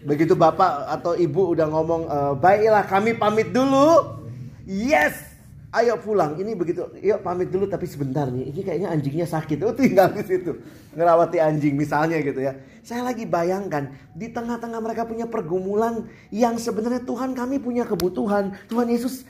Begitu 0.00 0.32
bapak 0.34 0.90
atau 0.90 1.12
ibu 1.18 1.54
udah 1.54 1.66
ngomong 1.70 2.02
e, 2.06 2.18
baiklah 2.38 2.84
kami 2.86 3.18
pamit 3.18 3.50
dulu, 3.50 4.18
yes, 4.64 5.29
ayo 5.70 5.94
pulang. 6.02 6.34
Ini 6.38 6.58
begitu, 6.58 6.82
yuk 6.98 7.22
pamit 7.22 7.50
dulu 7.50 7.70
tapi 7.70 7.86
sebentar 7.86 8.26
nih. 8.26 8.50
Ini 8.50 8.60
kayaknya 8.66 8.88
anjingnya 8.90 9.26
sakit, 9.26 9.58
oh 9.62 9.74
tinggal 9.74 10.10
di 10.10 10.22
situ 10.26 10.58
ngerawati 10.94 11.38
anjing 11.38 11.78
misalnya 11.78 12.18
gitu 12.18 12.42
ya. 12.42 12.58
Saya 12.82 13.06
lagi 13.06 13.28
bayangkan 13.28 13.94
di 14.16 14.32
tengah-tengah 14.32 14.80
mereka 14.82 15.06
punya 15.06 15.30
pergumulan 15.30 16.10
yang 16.34 16.58
sebenarnya 16.58 17.06
Tuhan 17.06 17.36
kami 17.38 17.62
punya 17.62 17.86
kebutuhan. 17.86 18.56
Tuhan 18.66 18.90
Yesus 18.90 19.22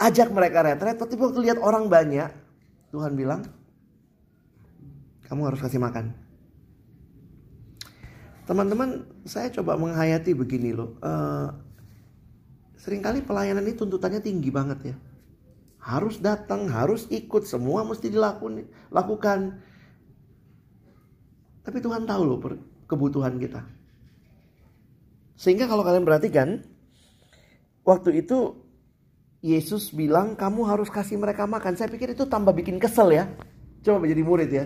ajak 0.00 0.32
mereka 0.32 0.64
retret, 0.64 0.96
tapi 0.96 1.14
waktu 1.20 1.38
lihat 1.44 1.58
orang 1.60 1.86
banyak, 1.86 2.32
Tuhan 2.90 3.12
bilang, 3.14 3.44
kamu 5.28 5.52
harus 5.52 5.60
kasih 5.60 5.78
makan. 5.78 6.16
Teman-teman, 8.42 9.06
saya 9.22 9.48
coba 9.54 9.78
menghayati 9.78 10.34
begini 10.34 10.74
loh. 10.74 10.98
Uh, 10.98 11.54
sering 12.74 12.98
kali 12.98 13.22
pelayanan 13.22 13.62
ini 13.62 13.78
tuntutannya 13.78 14.18
tinggi 14.18 14.50
banget 14.50 14.78
ya. 14.92 14.96
Harus 15.82 16.22
datang, 16.22 16.70
harus 16.70 17.10
ikut, 17.10 17.42
semua 17.42 17.82
mesti 17.82 18.06
dilakukan. 18.06 19.58
Tapi 21.66 21.78
Tuhan 21.82 22.06
tahu 22.06 22.22
loh 22.22 22.38
kebutuhan 22.86 23.34
kita. 23.42 23.66
Sehingga 25.34 25.66
kalau 25.66 25.82
kalian 25.82 26.06
perhatikan, 26.06 26.62
waktu 27.82 28.22
itu 28.22 28.62
Yesus 29.42 29.90
bilang 29.90 30.38
kamu 30.38 30.70
harus 30.70 30.86
kasih 30.86 31.18
mereka 31.18 31.50
makan. 31.50 31.74
Saya 31.74 31.90
pikir 31.90 32.14
itu 32.14 32.30
tambah 32.30 32.54
bikin 32.54 32.78
kesel 32.78 33.10
ya. 33.10 33.26
Coba 33.82 34.06
menjadi 34.06 34.22
murid 34.22 34.50
ya. 34.54 34.64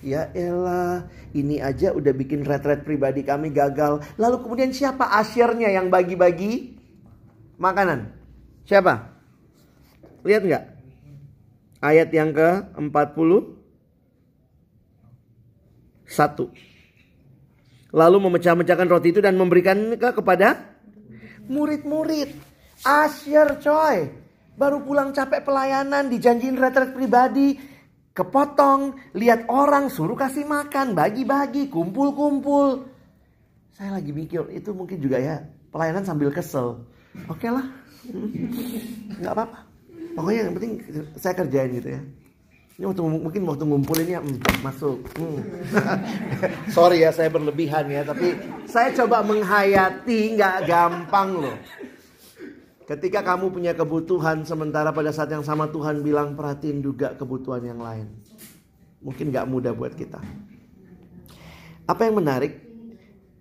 Ya 0.00 0.22
elah, 0.32 1.08
ini 1.32 1.60
aja 1.60 1.92
udah 1.92 2.12
bikin 2.12 2.44
retret 2.44 2.84
pribadi 2.84 3.24
kami 3.24 3.48
gagal. 3.48 4.04
Lalu 4.20 4.44
kemudian 4.44 4.72
siapa 4.76 5.08
asyirnya 5.24 5.72
yang 5.72 5.88
bagi-bagi 5.88 6.76
makanan? 7.56 8.12
Siapa? 8.68 9.19
Lihat 10.24 10.42
nggak? 10.44 10.64
Ayat 11.80 12.08
yang 12.12 12.30
ke-40 12.36 13.30
satu. 16.04 16.52
Lalu 17.90 18.16
memecah-mecahkan 18.30 18.88
roti 18.90 19.10
itu 19.10 19.22
dan 19.24 19.34
memberikan 19.38 19.96
kepada 19.96 20.76
murid-murid. 21.50 22.30
Asyir 22.84 23.58
coy. 23.60 24.12
Baru 24.54 24.84
pulang 24.84 25.16
capek 25.16 25.40
pelayanan, 25.40 26.12
dijanjiin 26.12 26.60
retret 26.60 26.92
pribadi. 26.92 27.56
Kepotong, 28.10 29.14
lihat 29.16 29.48
orang 29.48 29.88
suruh 29.88 30.18
kasih 30.18 30.44
makan, 30.44 30.92
bagi-bagi, 30.92 31.70
kumpul-kumpul. 31.72 32.90
Saya 33.72 33.96
lagi 33.96 34.12
mikir, 34.12 34.50
itu 34.52 34.76
mungkin 34.76 35.00
juga 35.00 35.16
ya 35.16 35.40
pelayanan 35.72 36.04
sambil 36.04 36.28
kesel. 36.34 36.84
Oke 37.30 37.48
okay 37.48 37.50
lah, 37.54 37.64
nggak 39.22 39.32
apa-apa. 39.32 39.69
Pokoknya 40.14 40.40
yang 40.50 40.54
penting 40.56 40.72
saya 41.14 41.34
kerjain 41.38 41.70
gitu 41.76 41.90
ya. 41.94 42.02
Ini 42.80 42.88
waktu 42.88 43.02
mungkin 43.04 43.42
waktu 43.44 43.64
ngumpulinnya 43.68 44.24
hmm, 44.24 44.64
masuk. 44.64 45.04
Hmm. 45.20 45.44
Sorry 46.76 47.04
ya 47.04 47.12
saya 47.12 47.28
berlebihan 47.28 47.92
ya, 47.92 48.08
tapi 48.08 48.32
saya 48.64 48.88
coba 48.96 49.20
menghayati 49.20 50.40
nggak 50.40 50.56
gampang 50.64 51.28
loh. 51.44 51.56
Ketika 52.88 53.20
kamu 53.20 53.52
punya 53.52 53.76
kebutuhan 53.76 54.48
sementara 54.48 54.96
pada 54.96 55.12
saat 55.12 55.28
yang 55.28 55.44
sama 55.44 55.68
Tuhan 55.68 56.00
bilang 56.00 56.32
perhatiin 56.32 56.80
juga 56.80 57.12
kebutuhan 57.20 57.62
yang 57.68 57.84
lain. 57.84 58.08
Mungkin 59.04 59.28
nggak 59.28 59.44
mudah 59.44 59.76
buat 59.76 59.92
kita. 59.92 60.16
Apa 61.84 62.08
yang 62.08 62.16
menarik? 62.16 62.64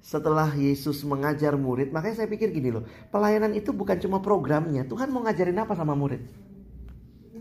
Setelah 0.03 0.51
Yesus 0.51 0.99
mengajar 1.07 1.55
murid, 1.55 1.95
makanya 1.95 2.23
saya 2.23 2.27
pikir 2.27 2.51
gini 2.51 2.75
loh, 2.75 2.83
pelayanan 3.07 3.55
itu 3.55 3.71
bukan 3.71 3.95
cuma 4.03 4.19
programnya. 4.19 4.83
Tuhan 4.83 5.13
mau 5.15 5.21
ngajarin 5.23 5.63
apa 5.63 5.77
sama 5.77 5.93
murid? 5.95 6.48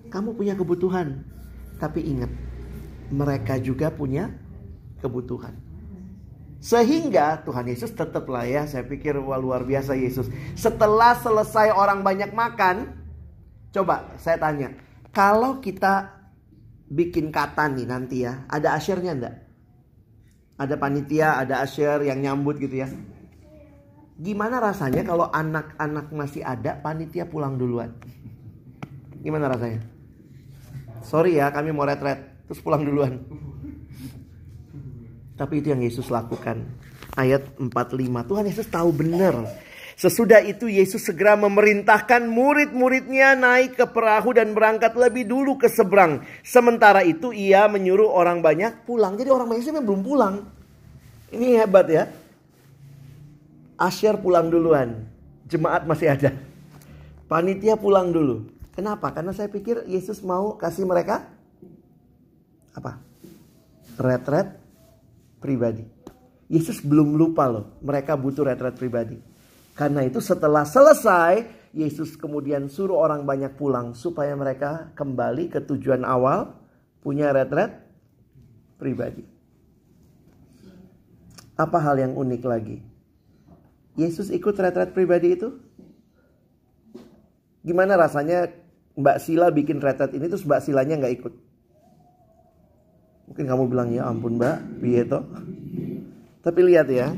Kamu 0.09 0.35
punya 0.35 0.57
kebutuhan, 0.57 1.25
tapi 1.77 2.05
ingat, 2.05 2.33
mereka 3.13 3.61
juga 3.61 3.93
punya 3.93 4.33
kebutuhan. 5.01 5.55
Sehingga 6.59 7.47
Tuhan 7.47 7.71
Yesus 7.71 7.95
tetaplah 7.95 8.43
ya, 8.43 8.67
saya 8.67 8.83
pikir 8.83 9.15
wah, 9.23 9.39
luar 9.39 9.63
biasa 9.63 9.95
Yesus. 9.95 10.27
Setelah 10.59 11.15
selesai 11.15 11.71
orang 11.71 12.03
banyak 12.03 12.35
makan, 12.35 12.99
coba 13.71 14.11
saya 14.19 14.43
tanya, 14.43 14.75
kalau 15.15 15.63
kita 15.63 16.19
bikin 16.91 17.31
kata 17.31 17.71
nih 17.71 17.87
nanti 17.87 18.27
ya, 18.27 18.43
ada 18.51 18.75
asyirnya 18.75 19.13
enggak? 19.15 19.37
Ada 20.59 20.75
panitia, 20.75 21.39
ada 21.39 21.63
asyir 21.63 22.03
yang 22.03 22.19
nyambut 22.19 22.59
gitu 22.59 22.83
ya. 22.83 22.91
Gimana 24.19 24.59
rasanya 24.59 25.07
kalau 25.07 25.31
anak-anak 25.31 26.11
masih 26.11 26.43
ada, 26.43 26.75
panitia 26.83 27.31
pulang 27.31 27.55
duluan? 27.55 27.95
Gimana 29.23 29.47
rasanya? 29.47 29.98
Sorry 31.05 31.39
ya, 31.39 31.53
kami 31.53 31.71
mau 31.71 31.87
retret. 31.87 32.47
Terus 32.49 32.61
pulang 32.65 32.81
duluan. 32.81 33.21
Tapi 35.39 35.63
itu 35.63 35.71
yang 35.71 35.85
Yesus 35.85 36.11
lakukan. 36.11 36.67
Ayat 37.15 37.47
45. 37.61 37.71
Tuhan 38.27 38.45
Yesus 38.49 38.67
tahu 38.67 38.91
benar. 38.91 39.37
Sesudah 39.99 40.39
itu 40.47 40.71
Yesus 40.71 41.03
segera 41.03 41.35
memerintahkan 41.35 42.31
murid-muridnya 42.31 43.35
naik 43.35 43.75
ke 43.75 43.87
perahu 43.91 44.31
dan 44.31 44.55
berangkat 44.55 44.95
lebih 44.95 45.27
dulu 45.27 45.59
ke 45.59 45.67
seberang. 45.67 46.23
Sementara 46.47 47.03
itu 47.03 47.35
ia 47.35 47.67
menyuruh 47.67 48.07
orang 48.07 48.39
banyak 48.39 48.87
pulang. 48.87 49.19
Jadi 49.19 49.31
orang 49.31 49.51
banyak 49.51 49.67
memang 49.67 49.87
belum 49.87 50.03
pulang. 50.07 50.35
Ini 51.35 51.67
hebat 51.67 51.87
ya. 51.91 52.07
Asyar 53.75 54.23
pulang 54.23 54.47
duluan. 54.51 55.07
Jemaat 55.51 55.87
masih 55.87 56.15
ada. 56.15 56.31
Panitia 57.27 57.75
pulang 57.75 58.15
dulu. 58.15 58.58
Kenapa? 58.79 59.11
Karena 59.11 59.35
saya 59.35 59.51
pikir 59.51 59.91
Yesus 59.91 60.23
mau 60.23 60.55
kasih 60.55 60.87
mereka 60.87 61.27
apa? 62.79 63.03
Retret 63.99 64.55
pribadi. 65.43 65.83
Yesus 66.47 66.79
belum 66.87 67.19
lupa 67.19 67.51
loh, 67.51 67.75
mereka 67.83 68.15
butuh 68.15 68.47
retret 68.47 68.79
pribadi. 68.79 69.19
Karena 69.75 70.07
itu 70.07 70.23
setelah 70.23 70.63
selesai, 70.63 71.43
Yesus 71.75 72.15
kemudian 72.15 72.71
suruh 72.71 73.03
orang 73.03 73.27
banyak 73.27 73.59
pulang 73.59 73.99
supaya 73.99 74.39
mereka 74.39 74.95
kembali 74.95 75.51
ke 75.51 75.59
tujuan 75.67 76.07
awal, 76.07 76.55
punya 77.03 77.35
retret 77.35 77.83
pribadi. 78.79 79.27
Apa 81.59 81.83
hal 81.83 81.99
yang 81.99 82.15
unik 82.15 82.43
lagi? 82.47 82.79
Yesus 83.99 84.31
ikut 84.31 84.55
retret 84.55 84.95
pribadi 84.95 85.35
itu? 85.35 85.51
Gimana 87.67 87.99
rasanya 87.99 88.68
Mbak 88.99 89.19
Sila 89.23 89.55
bikin 89.55 89.79
retret 89.79 90.11
ini 90.11 90.27
terus 90.27 90.43
Mbak 90.43 90.61
Silanya 90.67 90.99
nggak 90.99 91.15
ikut? 91.23 91.35
Mungkin 93.31 93.45
kamu 93.47 93.65
bilang 93.71 93.89
ya 93.95 94.11
ampun 94.11 94.41
Mbak, 94.41 94.57
Bieto. 94.83 95.21
Tapi 96.43 96.61
lihat 96.67 96.89
ya, 96.91 97.15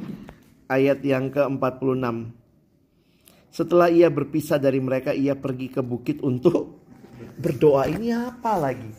ayat 0.68 1.00
yang 1.06 1.32
ke-46. 1.32 2.36
Setelah 3.50 3.88
ia 3.88 4.10
berpisah 4.10 4.58
dari 4.58 4.82
mereka, 4.82 5.14
ia 5.14 5.38
pergi 5.38 5.70
ke 5.70 5.80
bukit 5.80 6.20
untuk 6.20 6.82
berdoa. 7.38 7.86
Ini 7.88 8.10
apa 8.14 8.58
lagi? 8.58 8.90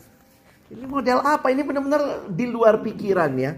Ini 0.72 0.84
model 0.88 1.20
apa? 1.20 1.52
Ini 1.52 1.62
benar-benar 1.62 2.32
di 2.32 2.46
luar 2.48 2.80
pikiran 2.80 3.32
ya. 3.36 3.52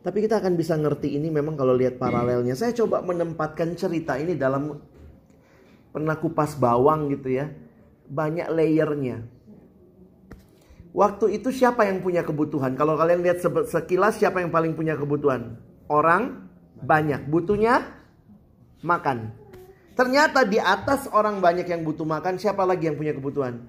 Tapi 0.00 0.18
kita 0.24 0.40
akan 0.40 0.56
bisa 0.56 0.78
ngerti 0.80 1.18
ini 1.18 1.28
memang 1.28 1.58
kalau 1.58 1.76
lihat 1.76 2.00
paralelnya. 2.00 2.56
Saya 2.56 2.72
coba 2.72 3.04
menempatkan 3.04 3.76
cerita 3.76 4.16
ini 4.16 4.32
dalam 4.32 4.72
pernah 5.90 6.16
kupas 6.18 6.56
bawang 6.56 7.10
gitu 7.12 7.30
ya. 7.30 7.50
Banyak 8.10 8.50
layernya. 8.50 9.22
Waktu 10.90 11.38
itu 11.38 11.54
siapa 11.54 11.86
yang 11.86 12.02
punya 12.02 12.26
kebutuhan? 12.26 12.74
Kalau 12.74 12.98
kalian 12.98 13.22
lihat 13.22 13.38
sekilas 13.70 14.18
siapa 14.18 14.42
yang 14.42 14.50
paling 14.50 14.74
punya 14.74 14.98
kebutuhan? 14.98 15.54
Orang 15.86 16.50
banyak. 16.82 17.30
Butuhnya 17.30 17.86
makan. 18.82 19.30
Ternyata 19.94 20.42
di 20.42 20.58
atas 20.58 21.06
orang 21.12 21.38
banyak 21.38 21.68
yang 21.68 21.86
butuh 21.86 22.08
makan, 22.08 22.40
siapa 22.40 22.66
lagi 22.66 22.90
yang 22.90 22.98
punya 22.98 23.14
kebutuhan? 23.14 23.62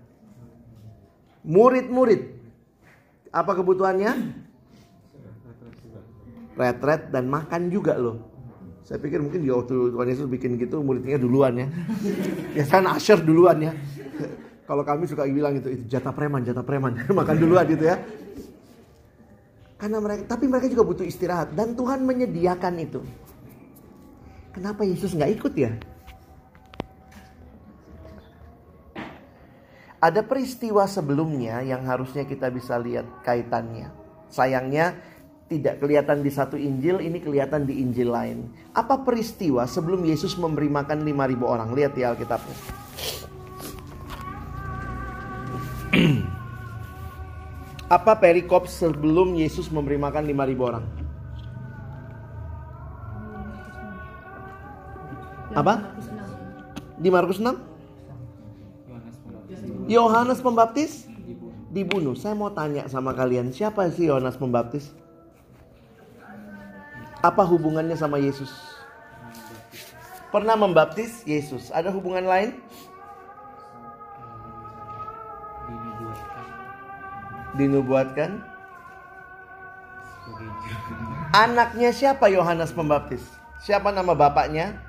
Murid-murid. 1.46 2.42
Apa 3.30 3.54
kebutuhannya? 3.54 4.42
retret 6.56 7.10
dan 7.10 7.28
makan 7.32 7.72
juga 7.72 7.96
loh. 7.96 8.31
Saya 8.82 8.98
pikir 8.98 9.22
mungkin 9.22 9.46
di 9.46 9.50
waktu 9.54 9.94
Tuhan 9.94 10.08
Yesus 10.10 10.28
bikin 10.28 10.58
gitu 10.58 10.82
muridnya 10.82 11.22
duluan 11.22 11.54
ya. 11.56 11.68
Ya 12.58 12.66
kan 12.68 12.84
Asher 12.90 13.22
duluan 13.22 13.62
ya. 13.62 13.72
Kalau 14.70 14.84
kami 14.84 15.06
suka 15.06 15.28
bilang 15.30 15.58
itu 15.58 15.70
itu 15.70 15.84
jatah 15.88 16.14
preman, 16.14 16.42
jatah 16.42 16.66
preman. 16.66 16.98
makan 17.20 17.38
duluan 17.38 17.66
gitu 17.70 17.86
ya. 17.86 18.02
Karena 19.78 19.98
mereka 19.98 20.24
tapi 20.38 20.46
mereka 20.46 20.70
juga 20.70 20.84
butuh 20.86 21.06
istirahat 21.06 21.54
dan 21.58 21.74
Tuhan 21.74 22.06
menyediakan 22.06 22.74
itu. 22.78 23.02
Kenapa 24.52 24.84
Yesus 24.84 25.16
nggak 25.16 25.32
ikut 25.42 25.54
ya? 25.56 25.72
Ada 30.02 30.26
peristiwa 30.26 30.90
sebelumnya 30.90 31.62
yang 31.62 31.86
harusnya 31.86 32.26
kita 32.26 32.50
bisa 32.50 32.74
lihat 32.82 33.06
kaitannya. 33.22 33.94
Sayangnya 34.34 34.98
tidak 35.52 35.84
kelihatan 35.84 36.24
di 36.24 36.32
satu 36.32 36.56
Injil, 36.56 37.04
ini 37.04 37.20
kelihatan 37.20 37.68
di 37.68 37.84
Injil 37.84 38.08
lain. 38.08 38.48
Apa 38.72 39.04
peristiwa 39.04 39.68
sebelum 39.68 40.00
Yesus 40.08 40.40
memberi 40.40 40.72
makan 40.72 41.04
5000 41.04 41.44
orang? 41.44 41.76
Lihat 41.76 41.92
di 41.92 42.08
Alkitabnya. 42.08 42.56
Apa 48.00 48.16
perikop 48.16 48.72
sebelum 48.72 49.36
Yesus 49.36 49.68
memberi 49.68 50.00
makan 50.00 50.24
5000 50.24 50.64
orang? 50.64 50.88
Apa? 55.52 55.92
Di 56.96 57.12
Markus 57.12 57.44
6? 57.44 57.60
Yohanes 59.92 60.40
Pembaptis 60.40 61.12
dibunuh. 61.68 62.16
Saya 62.16 62.40
mau 62.40 62.48
tanya 62.56 62.88
sama 62.88 63.12
kalian, 63.12 63.52
siapa 63.52 63.92
sih 63.92 64.08
Yohanes 64.08 64.40
Pembaptis? 64.40 65.01
Apa 67.22 67.46
hubungannya 67.46 67.94
sama 67.94 68.18
Yesus? 68.18 68.50
Pernah 70.34 70.58
membaptis 70.58 71.22
Yesus. 71.30 71.70
Ada 71.70 71.94
hubungan 71.94 72.26
lain? 72.26 72.58
Dinubuatkan. 77.54 78.42
Anaknya 81.32 81.94
siapa 81.94 82.26
Yohanes 82.32 82.74
Pembaptis? 82.74 83.22
Siapa 83.62 83.94
nama 83.94 84.18
bapaknya? 84.18 84.82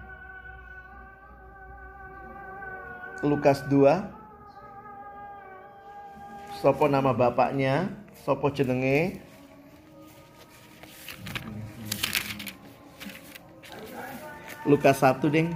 Lukas 3.20 3.60
2. 3.68 4.08
Sopo 6.62 6.88
nama 6.88 7.12
bapaknya? 7.12 7.92
Sopo 8.22 8.48
jenenge? 8.48 9.20
Lukas 14.62 15.02
1 15.02 15.26
ding. 15.26 15.50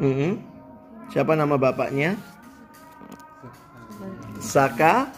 Mm 0.00 0.14
-hmm. 0.16 0.32
Siapa 1.12 1.36
nama 1.36 1.60
bapaknya? 1.60 2.16
Saka 4.40 5.12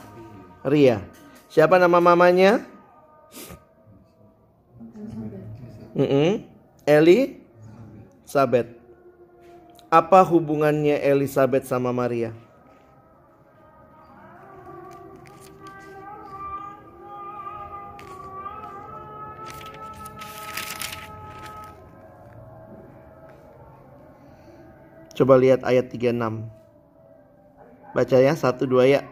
Ria. 0.66 1.00
Siapa 1.46 1.78
nama 1.78 2.02
mamanya? 2.02 2.66
Mm 5.94 6.08
-hmm. 6.08 6.30
Eli 6.82 7.38
Sabet. 8.26 8.74
Apa 9.92 10.24
hubungannya 10.24 10.98
Elizabeth 10.98 11.68
sama 11.68 11.92
Maria? 11.94 12.34
Coba 25.12 25.36
lihat 25.36 25.60
ayat 25.60 25.92
36. 25.92 26.48
Baca 27.92 28.16
ya, 28.16 28.32
satu 28.32 28.64
dua 28.64 28.88
ya. 28.88 29.04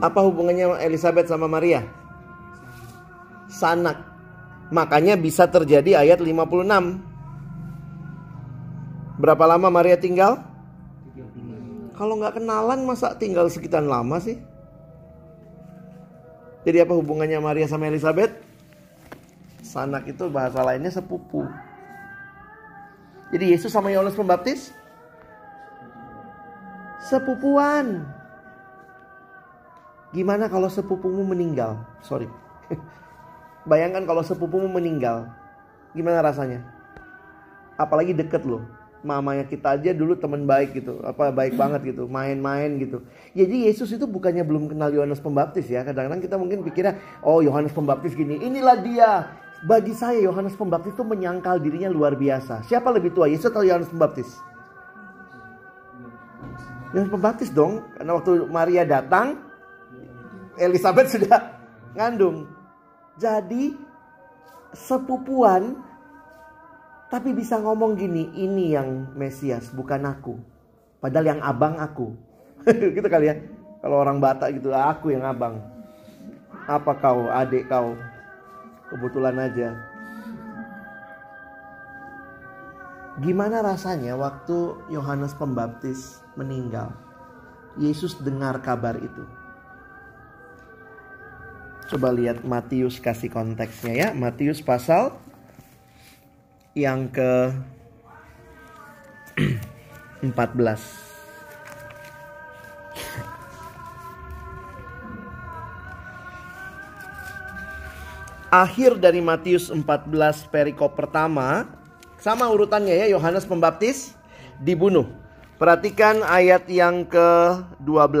Apa 0.00 0.20
hubungannya 0.24 0.80
Elizabeth 0.80 1.28
sama 1.28 1.44
Maria? 1.44 1.84
Sanak. 3.52 4.00
Makanya 4.72 5.20
bisa 5.20 5.44
terjadi 5.44 6.00
ayat 6.00 6.24
56. 6.24 7.04
Berapa 9.20 9.44
lama 9.44 9.68
Maria 9.68 10.00
tinggal? 10.00 10.40
Kalau 11.94 12.18
nggak 12.18 12.42
kenalan 12.42 12.82
masa 12.88 13.14
tinggal 13.14 13.46
sekitar 13.52 13.84
lama 13.84 14.18
sih? 14.18 14.53
Jadi 16.64 16.80
apa 16.80 16.96
hubungannya 16.96 17.38
Maria 17.44 17.68
sama 17.68 17.92
Elizabeth? 17.92 18.32
Sanak 19.60 20.08
itu 20.08 20.28
bahasa 20.32 20.64
lainnya 20.64 20.88
sepupu. 20.88 21.44
Jadi 23.32 23.52
Yesus 23.52 23.72
sama 23.72 23.92
Yohanes 23.92 24.16
Pembaptis 24.16 24.72
sepupuan. 27.04 28.08
Gimana 30.16 30.48
kalau 30.48 30.72
sepupumu 30.72 31.26
meninggal? 31.26 31.84
Sorry. 32.00 32.30
Bayangkan 33.70 34.08
kalau 34.08 34.24
sepupumu 34.24 34.70
meninggal. 34.70 35.28
Gimana 35.92 36.24
rasanya? 36.24 36.64
Apalagi 37.76 38.14
deket 38.14 38.46
loh. 38.46 38.64
Mamanya 39.04 39.44
kita 39.44 39.76
aja 39.76 39.92
dulu 39.92 40.16
teman 40.16 40.48
baik 40.48 40.74
gitu, 40.80 40.98
apa 41.04 41.28
baik 41.30 41.54
banget 41.60 41.94
gitu, 41.94 42.08
main-main 42.08 42.80
gitu. 42.80 43.04
Jadi 43.36 43.68
Yesus 43.68 43.92
itu 43.92 44.08
bukannya 44.08 44.42
belum 44.42 44.72
kenal 44.72 44.90
Yohanes 44.90 45.20
Pembaptis 45.20 45.68
ya. 45.68 45.84
Kadang-kadang 45.84 46.24
kita 46.24 46.40
mungkin 46.40 46.64
pikirnya, 46.64 46.96
oh 47.20 47.44
Yohanes 47.44 47.76
Pembaptis 47.76 48.16
gini, 48.16 48.40
inilah 48.40 48.80
dia. 48.80 49.10
Bagi 49.64 49.92
saya 49.92 50.20
Yohanes 50.20 50.56
Pembaptis 50.56 50.96
itu 50.96 51.04
menyangkal 51.04 51.60
dirinya 51.60 51.92
luar 51.92 52.16
biasa. 52.16 52.64
Siapa 52.64 52.88
lebih 52.90 53.12
tua, 53.12 53.28
Yesus 53.28 53.52
atau 53.52 53.64
Yohanes 53.64 53.92
Pembaptis? 53.92 54.28
Yohanes 56.92 57.12
Pembaptis 57.12 57.50
dong, 57.52 57.84
karena 57.96 58.12
waktu 58.16 58.32
Maria 58.48 58.84
datang, 58.88 59.40
Elizabeth 60.56 61.12
sudah 61.12 61.60
ngandung. 61.92 62.48
Jadi 63.20 63.72
sepupuan 64.74 65.78
tapi 67.12 67.36
bisa 67.36 67.60
ngomong 67.60 67.94
gini, 67.94 68.32
ini 68.32 68.72
yang 68.72 69.12
Mesias, 69.14 69.68
bukan 69.70 70.02
aku. 70.08 70.40
Padahal 70.98 71.36
yang 71.36 71.40
abang 71.44 71.76
aku. 71.76 72.16
gitu 72.96 73.04
kali 73.04 73.28
ya. 73.28 73.36
Kalau 73.84 74.00
orang 74.00 74.16
Batak 74.16 74.56
gitu, 74.56 74.72
aku 74.72 75.12
yang 75.12 75.24
abang. 75.28 75.60
Apa 76.64 76.96
kau, 76.96 77.28
adik 77.28 77.68
kau? 77.68 77.92
Kebetulan 78.88 79.36
aja. 79.36 79.76
Gimana 83.20 83.62
rasanya 83.62 84.16
waktu 84.18 84.74
Yohanes 84.90 85.36
Pembaptis 85.36 86.24
meninggal? 86.34 86.90
Yesus 87.78 88.18
dengar 88.18 88.58
kabar 88.64 88.98
itu. 88.98 89.22
Coba 91.94 92.10
lihat 92.10 92.42
Matius 92.42 92.98
kasih 92.98 93.28
konteksnya 93.28 93.92
ya. 93.92 94.08
Matius 94.16 94.58
pasal 94.64 95.14
yang 96.74 97.06
ke 97.06 97.54
14. 100.22 100.34
Akhir 108.54 108.94
dari 109.02 109.18
Matius 109.18 109.66
14 109.66 110.46
perikop 110.46 110.94
pertama 110.94 111.66
sama 112.22 112.46
urutannya 112.46 112.94
ya 112.94 113.10
Yohanes 113.10 113.42
Pembaptis 113.42 114.14
dibunuh. 114.62 115.10
Perhatikan 115.58 116.22
ayat 116.22 116.62
yang 116.70 117.02
ke-12. 117.02 118.14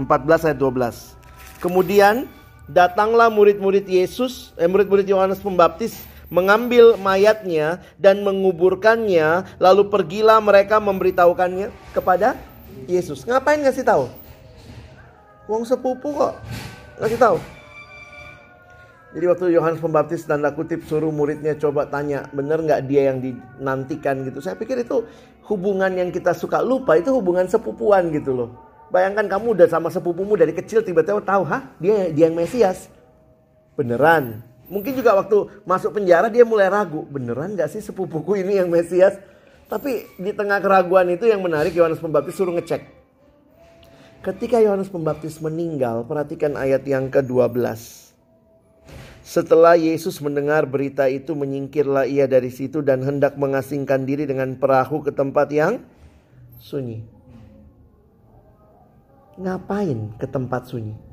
14 0.00 0.48
ayat 0.48 0.56
12. 0.56 1.60
Kemudian 1.60 2.24
datanglah 2.64 3.28
murid-murid 3.28 3.84
Yesus, 3.84 4.56
eh, 4.56 4.64
murid-murid 4.64 5.04
Yohanes 5.04 5.44
Pembaptis 5.44 6.07
mengambil 6.28 6.96
mayatnya 7.00 7.80
dan 7.96 8.20
menguburkannya, 8.24 9.44
lalu 9.60 9.88
pergilah 9.88 10.40
mereka 10.40 10.80
memberitahukannya 10.80 11.72
kepada 11.92 12.36
Yesus. 12.88 13.24
Ngapain 13.24 13.60
ngasih 13.64 13.84
tahu? 13.84 14.08
Wong 15.48 15.64
sepupu 15.64 16.12
kok 16.12 16.36
ngasih 17.00 17.18
tahu. 17.20 17.38
Jadi 19.08 19.24
waktu 19.24 19.56
Yohanes 19.56 19.80
Pembaptis 19.80 20.28
tanda 20.28 20.52
kutip 20.52 20.84
suruh 20.84 21.08
muridnya 21.08 21.56
coba 21.56 21.88
tanya, 21.88 22.28
bener 22.36 22.60
nggak 22.60 22.84
dia 22.84 23.08
yang 23.08 23.24
dinantikan 23.24 24.20
gitu. 24.28 24.44
Saya 24.44 24.52
pikir 24.52 24.84
itu 24.84 25.08
hubungan 25.48 25.88
yang 25.96 26.12
kita 26.12 26.36
suka 26.36 26.60
lupa 26.60 27.00
itu 27.00 27.08
hubungan 27.08 27.48
sepupuan 27.48 28.12
gitu 28.12 28.36
loh. 28.36 28.50
Bayangkan 28.92 29.24
kamu 29.24 29.56
udah 29.56 29.68
sama 29.68 29.88
sepupumu 29.88 30.36
dari 30.36 30.52
kecil 30.52 30.84
tiba-tiba 30.84 31.24
tahu, 31.24 31.44
hah 31.48 31.72
dia 31.80 32.12
dia 32.12 32.28
yang 32.28 32.36
Mesias. 32.36 32.92
Beneran, 33.80 34.44
Mungkin 34.68 34.92
juga 34.92 35.16
waktu 35.16 35.64
masuk 35.64 35.96
penjara 35.96 36.28
dia 36.28 36.44
mulai 36.44 36.68
ragu, 36.68 37.08
beneran 37.08 37.56
gak 37.56 37.72
sih 37.72 37.80
sepupuku 37.80 38.44
ini 38.44 38.60
yang 38.60 38.68
Mesias? 38.68 39.16
Tapi 39.68 40.04
di 40.16 40.32
tengah 40.32 40.60
keraguan 40.60 41.08
itu 41.12 41.28
yang 41.28 41.40
menarik 41.40 41.72
Yohanes 41.72 42.00
Pembaptis 42.00 42.36
suruh 42.36 42.52
ngecek. 42.56 42.84
Ketika 44.24 44.60
Yohanes 44.60 44.92
Pembaptis 44.92 45.40
meninggal, 45.40 46.04
perhatikan 46.04 46.56
ayat 46.56 46.84
yang 46.84 47.08
ke-12. 47.08 47.64
Setelah 49.24 49.76
Yesus 49.76 50.20
mendengar 50.24 50.64
berita 50.64 51.04
itu, 51.08 51.36
menyingkirlah 51.36 52.08
ia 52.08 52.24
dari 52.24 52.48
situ 52.48 52.80
dan 52.80 53.04
hendak 53.04 53.36
mengasingkan 53.36 54.08
diri 54.08 54.24
dengan 54.24 54.56
perahu 54.56 55.04
ke 55.04 55.12
tempat 55.12 55.52
yang 55.52 55.84
sunyi. 56.60 57.04
Ngapain 59.36 60.16
ke 60.16 60.26
tempat 60.26 60.66
sunyi? 60.72 61.07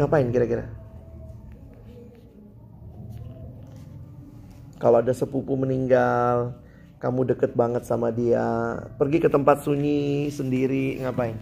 Ngapain 0.00 0.32
kira-kira? 0.32 0.64
Kalau 4.80 4.98
ada 4.98 5.14
sepupu 5.14 5.54
meninggal, 5.54 6.58
kamu 6.98 7.34
deket 7.34 7.54
banget 7.54 7.86
sama 7.86 8.10
dia, 8.10 8.78
pergi 8.98 9.22
ke 9.22 9.30
tempat 9.30 9.62
sunyi 9.62 10.26
sendiri, 10.32 10.98
ngapain? 10.98 11.38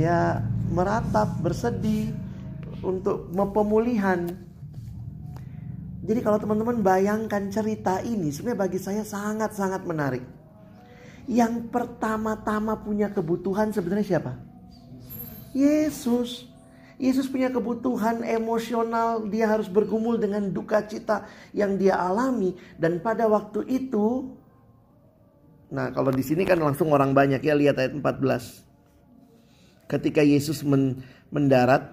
Ya, 0.00 0.40
meratap, 0.72 1.40
bersedih 1.44 2.14
untuk 2.80 3.28
pemulihan. 3.52 4.32
Jadi 6.08 6.24
kalau 6.24 6.40
teman-teman 6.40 6.80
bayangkan 6.80 7.52
cerita 7.52 8.00
ini, 8.00 8.32
sebenarnya 8.32 8.60
bagi 8.64 8.80
saya 8.80 9.04
sangat-sangat 9.04 9.84
menarik. 9.84 10.24
Yang 11.28 11.68
pertama-tama 11.68 12.80
punya 12.80 13.12
kebutuhan 13.12 13.76
sebenarnya 13.76 14.16
siapa? 14.16 14.47
Yesus. 15.56 16.46
Yesus 16.98 17.30
punya 17.30 17.46
kebutuhan 17.46 18.26
emosional, 18.26 19.22
dia 19.30 19.46
harus 19.46 19.70
bergumul 19.70 20.18
dengan 20.18 20.50
duka 20.50 20.82
cita 20.82 21.30
yang 21.54 21.78
dia 21.78 21.94
alami 21.94 22.58
dan 22.74 22.98
pada 22.98 23.30
waktu 23.30 23.62
itu 23.70 24.34
Nah, 25.68 25.92
kalau 25.92 26.08
di 26.08 26.24
sini 26.24 26.48
kan 26.48 26.56
langsung 26.56 26.88
orang 26.96 27.12
banyak 27.12 27.44
ya 27.44 27.52
lihat 27.52 27.76
ayat 27.76 27.92
14. 27.92 28.64
Ketika 29.84 30.24
Yesus 30.24 30.64
men 30.64 31.04
mendarat 31.28 31.92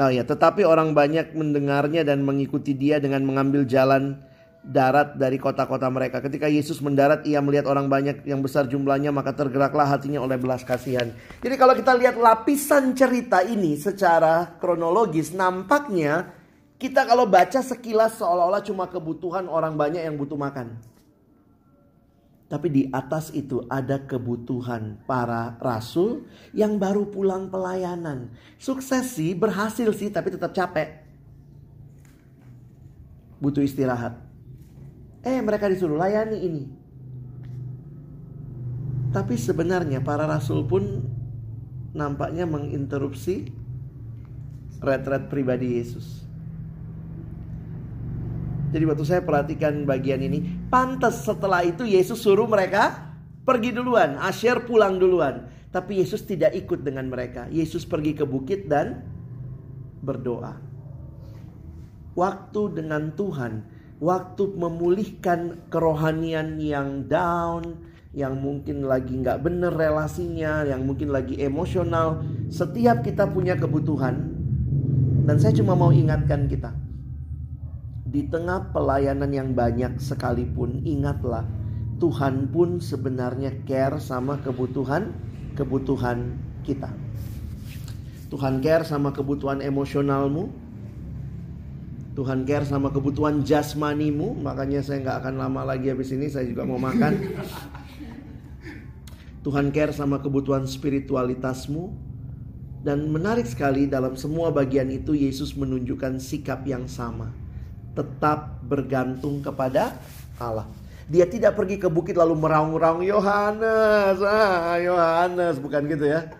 Oh 0.00 0.08
ya, 0.08 0.24
tetapi 0.24 0.64
orang 0.64 0.96
banyak 0.96 1.36
mendengarnya 1.36 2.00
dan 2.00 2.24
mengikuti 2.24 2.72
dia 2.72 2.96
dengan 2.96 3.28
mengambil 3.28 3.68
jalan 3.68 4.24
darat 4.62 5.18
dari 5.18 5.42
kota-kota 5.42 5.90
mereka. 5.90 6.22
Ketika 6.22 6.46
Yesus 6.46 6.78
mendarat, 6.78 7.26
ia 7.26 7.42
melihat 7.42 7.66
orang 7.66 7.90
banyak 7.90 8.22
yang 8.22 8.38
besar 8.40 8.70
jumlahnya, 8.70 9.10
maka 9.10 9.34
tergeraklah 9.34 9.90
hatinya 9.90 10.22
oleh 10.22 10.38
belas 10.38 10.62
kasihan. 10.62 11.10
Jadi 11.42 11.54
kalau 11.58 11.74
kita 11.74 11.92
lihat 11.98 12.14
lapisan 12.14 12.94
cerita 12.94 13.42
ini 13.42 13.74
secara 13.74 14.54
kronologis, 14.62 15.34
nampaknya 15.34 16.30
kita 16.78 17.02
kalau 17.06 17.26
baca 17.26 17.58
sekilas 17.58 18.22
seolah-olah 18.22 18.62
cuma 18.62 18.86
kebutuhan 18.86 19.50
orang 19.50 19.74
banyak 19.74 20.02
yang 20.06 20.14
butuh 20.14 20.38
makan. 20.38 20.78
Tapi 22.46 22.68
di 22.68 22.82
atas 22.92 23.32
itu 23.34 23.64
ada 23.66 23.96
kebutuhan 23.96 25.00
para 25.08 25.56
rasul 25.58 26.28
yang 26.52 26.76
baru 26.76 27.08
pulang 27.08 27.48
pelayanan. 27.48 28.30
Sukses 28.60 29.16
sih, 29.16 29.32
berhasil 29.32 29.88
sih, 29.96 30.12
tapi 30.12 30.30
tetap 30.30 30.52
capek. 30.52 31.00
Butuh 33.40 33.64
istirahat. 33.64 34.21
Eh 35.22 35.38
mereka 35.38 35.70
disuruh 35.70 35.98
layani 35.98 36.38
ini. 36.42 36.64
Tapi 39.12 39.38
sebenarnya 39.38 40.02
para 40.02 40.26
rasul 40.26 40.66
pun 40.66 41.04
nampaknya 41.92 42.48
menginterupsi 42.48 43.52
retret 44.82 45.28
pribadi 45.28 45.78
Yesus. 45.78 46.24
Jadi 48.72 48.88
waktu 48.88 49.04
saya 49.04 49.20
perhatikan 49.20 49.84
bagian 49.84 50.24
ini, 50.24 50.42
pantas 50.72 51.28
setelah 51.28 51.60
itu 51.60 51.84
Yesus 51.84 52.24
suruh 52.24 52.48
mereka 52.48 53.12
pergi 53.44 53.76
duluan, 53.76 54.16
Asher 54.16 54.64
pulang 54.64 54.96
duluan. 54.96 55.44
Tapi 55.68 56.00
Yesus 56.00 56.24
tidak 56.24 56.56
ikut 56.56 56.80
dengan 56.80 57.12
mereka. 57.12 57.52
Yesus 57.52 57.84
pergi 57.84 58.16
ke 58.16 58.24
bukit 58.24 58.68
dan 58.68 59.04
berdoa. 60.00 60.56
Waktu 62.16 62.80
dengan 62.80 63.12
Tuhan 63.12 63.71
waktu 64.02 64.58
memulihkan 64.58 65.70
kerohanian 65.70 66.58
yang 66.58 67.06
down, 67.06 67.78
yang 68.10 68.34
mungkin 68.42 68.82
lagi 68.82 69.14
nggak 69.14 69.46
bener 69.46 69.70
relasinya, 69.70 70.66
yang 70.66 70.82
mungkin 70.82 71.14
lagi 71.14 71.38
emosional. 71.38 72.26
Setiap 72.50 73.06
kita 73.06 73.30
punya 73.30 73.54
kebutuhan, 73.54 74.34
dan 75.22 75.38
saya 75.38 75.54
cuma 75.54 75.78
mau 75.78 75.94
ingatkan 75.94 76.50
kita, 76.50 76.74
di 78.02 78.26
tengah 78.26 78.74
pelayanan 78.74 79.30
yang 79.30 79.54
banyak 79.54 80.02
sekalipun, 80.02 80.82
ingatlah 80.82 81.46
Tuhan 82.02 82.50
pun 82.50 82.82
sebenarnya 82.82 83.62
care 83.62 84.02
sama 84.02 84.42
kebutuhan 84.42 85.14
kebutuhan 85.54 86.34
kita. 86.66 86.90
Tuhan 88.34 88.58
care 88.58 88.82
sama 88.82 89.14
kebutuhan 89.14 89.62
emosionalmu, 89.62 90.50
Tuhan 92.12 92.44
care 92.44 92.68
sama 92.68 92.92
kebutuhan 92.92 93.40
jasmanimu 93.40 94.36
Makanya 94.44 94.84
saya 94.84 95.00
nggak 95.00 95.18
akan 95.24 95.34
lama 95.40 95.62
lagi 95.64 95.88
habis 95.88 96.12
ini 96.12 96.28
Saya 96.28 96.44
juga 96.44 96.68
mau 96.68 96.76
makan 96.76 97.16
Tuhan 99.46 99.72
care 99.72 99.96
sama 99.96 100.20
kebutuhan 100.20 100.68
spiritualitasmu 100.68 101.88
Dan 102.84 103.08
menarik 103.08 103.48
sekali 103.48 103.88
dalam 103.88 104.12
semua 104.20 104.52
bagian 104.52 104.92
itu 104.92 105.16
Yesus 105.16 105.56
menunjukkan 105.56 106.20
sikap 106.20 106.68
yang 106.68 106.84
sama 106.84 107.42
tetap 107.92 108.60
bergantung 108.64 109.44
kepada 109.44 109.96
Allah. 110.40 110.68
Dia 111.12 111.28
tidak 111.28 111.58
pergi 111.58 111.76
ke 111.76 111.92
bukit 111.92 112.16
lalu 112.16 112.40
meraung-raung 112.40 113.04
Yohanes, 113.04 114.18
ah 114.24 114.80
Yohanes, 114.80 115.60
bukan 115.60 115.84
gitu 115.92 116.08
ya. 116.08 116.32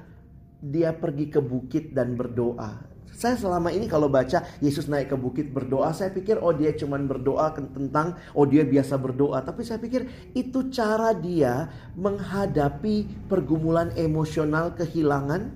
Dia 0.63 0.97
pergi 0.97 1.29
ke 1.29 1.43
bukit 1.43 1.93
dan 1.93 2.17
berdoa. 2.17 2.92
Saya 3.23 3.39
selama 3.39 3.71
ini 3.71 3.87
kalau 3.87 4.11
baca 4.11 4.43
Yesus 4.59 4.91
naik 4.91 5.15
ke 5.15 5.17
bukit 5.17 5.55
berdoa, 5.55 5.95
saya 5.95 6.11
pikir 6.11 6.43
oh 6.43 6.51
dia 6.51 6.75
cuma 6.75 6.99
berdoa 6.99 7.55
tentang 7.55 8.19
oh 8.35 8.43
dia 8.43 8.67
biasa 8.67 8.99
berdoa, 8.99 9.39
tapi 9.47 9.63
saya 9.63 9.79
pikir 9.79 10.11
itu 10.35 10.75
cara 10.75 11.15
dia 11.15 11.71
menghadapi 11.95 13.07
pergumulan 13.31 13.95
emosional 13.95 14.75
kehilangan 14.75 15.55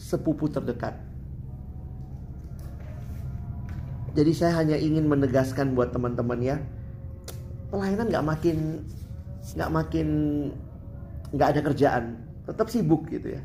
sepupu 0.00 0.48
terdekat. 0.48 0.96
Jadi 4.16 4.32
saya 4.32 4.64
hanya 4.64 4.80
ingin 4.80 5.04
menegaskan 5.04 5.76
buat 5.76 5.92
teman-teman 5.92 6.40
ya, 6.40 6.56
pelayanan 7.68 8.08
nggak 8.08 8.24
makin 8.24 8.80
nggak 9.44 9.70
makin 9.76 10.08
nggak 11.36 11.48
ada 11.52 11.60
kerjaan, 11.68 12.04
tetap 12.48 12.72
sibuk 12.72 13.12
gitu 13.12 13.36
ya. 13.36 13.44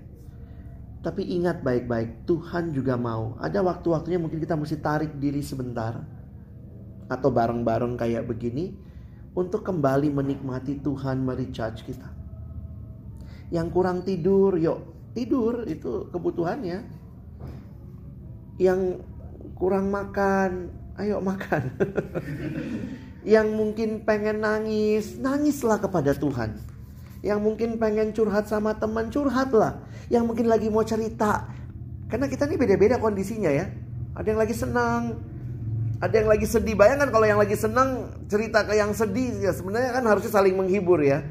Tapi 1.06 1.24
ingat 1.30 1.62
baik-baik, 1.62 2.26
Tuhan 2.26 2.74
juga 2.74 2.98
mau. 2.98 3.38
Ada 3.38 3.62
waktu-waktunya 3.62 4.18
mungkin 4.18 4.42
kita 4.42 4.58
mesti 4.58 4.82
tarik 4.82 5.16
diri 5.22 5.46
sebentar 5.46 6.02
atau 7.08 7.30
bareng-bareng 7.32 7.96
kayak 7.96 8.28
begini 8.28 8.76
untuk 9.38 9.64
kembali 9.64 10.10
menikmati 10.12 10.82
Tuhan 10.82 11.22
merecharge 11.22 11.86
kita. 11.86 12.10
Yang 13.54 13.68
kurang 13.72 14.04
tidur, 14.04 14.58
yuk 14.60 14.80
tidur 15.16 15.64
itu 15.70 16.10
kebutuhannya. 16.12 16.84
Yang 18.58 19.06
kurang 19.54 19.94
makan, 19.94 20.74
ayo 20.98 21.22
makan. 21.22 21.72
Yang 23.38 23.48
mungkin 23.54 23.90
pengen 24.08 24.42
nangis, 24.42 25.20
nangislah 25.22 25.78
kepada 25.78 26.18
Tuhan. 26.18 26.77
Yang 27.26 27.40
mungkin 27.42 27.70
pengen 27.82 28.14
curhat 28.14 28.46
sama 28.50 28.78
teman, 28.78 29.10
curhatlah. 29.10 29.82
Yang 30.08 30.24
mungkin 30.30 30.46
lagi 30.48 30.68
mau 30.70 30.86
cerita. 30.86 31.50
Karena 32.08 32.30
kita 32.30 32.48
ini 32.48 32.56
beda-beda 32.56 32.96
kondisinya 33.02 33.52
ya. 33.52 33.68
Ada 34.18 34.28
yang 34.34 34.40
lagi 34.40 34.56
senang, 34.56 35.02
ada 35.98 36.14
yang 36.14 36.30
lagi 36.30 36.46
sedih. 36.46 36.78
Bayangkan 36.78 37.10
kalau 37.10 37.26
yang 37.26 37.42
lagi 37.42 37.58
senang 37.58 38.14
cerita 38.30 38.62
ke 38.66 38.78
yang 38.78 38.94
sedih, 38.94 39.42
ya 39.42 39.52
sebenarnya 39.54 39.92
kan 39.98 40.04
harusnya 40.06 40.32
saling 40.32 40.54
menghibur 40.54 41.02
ya. 41.02 41.26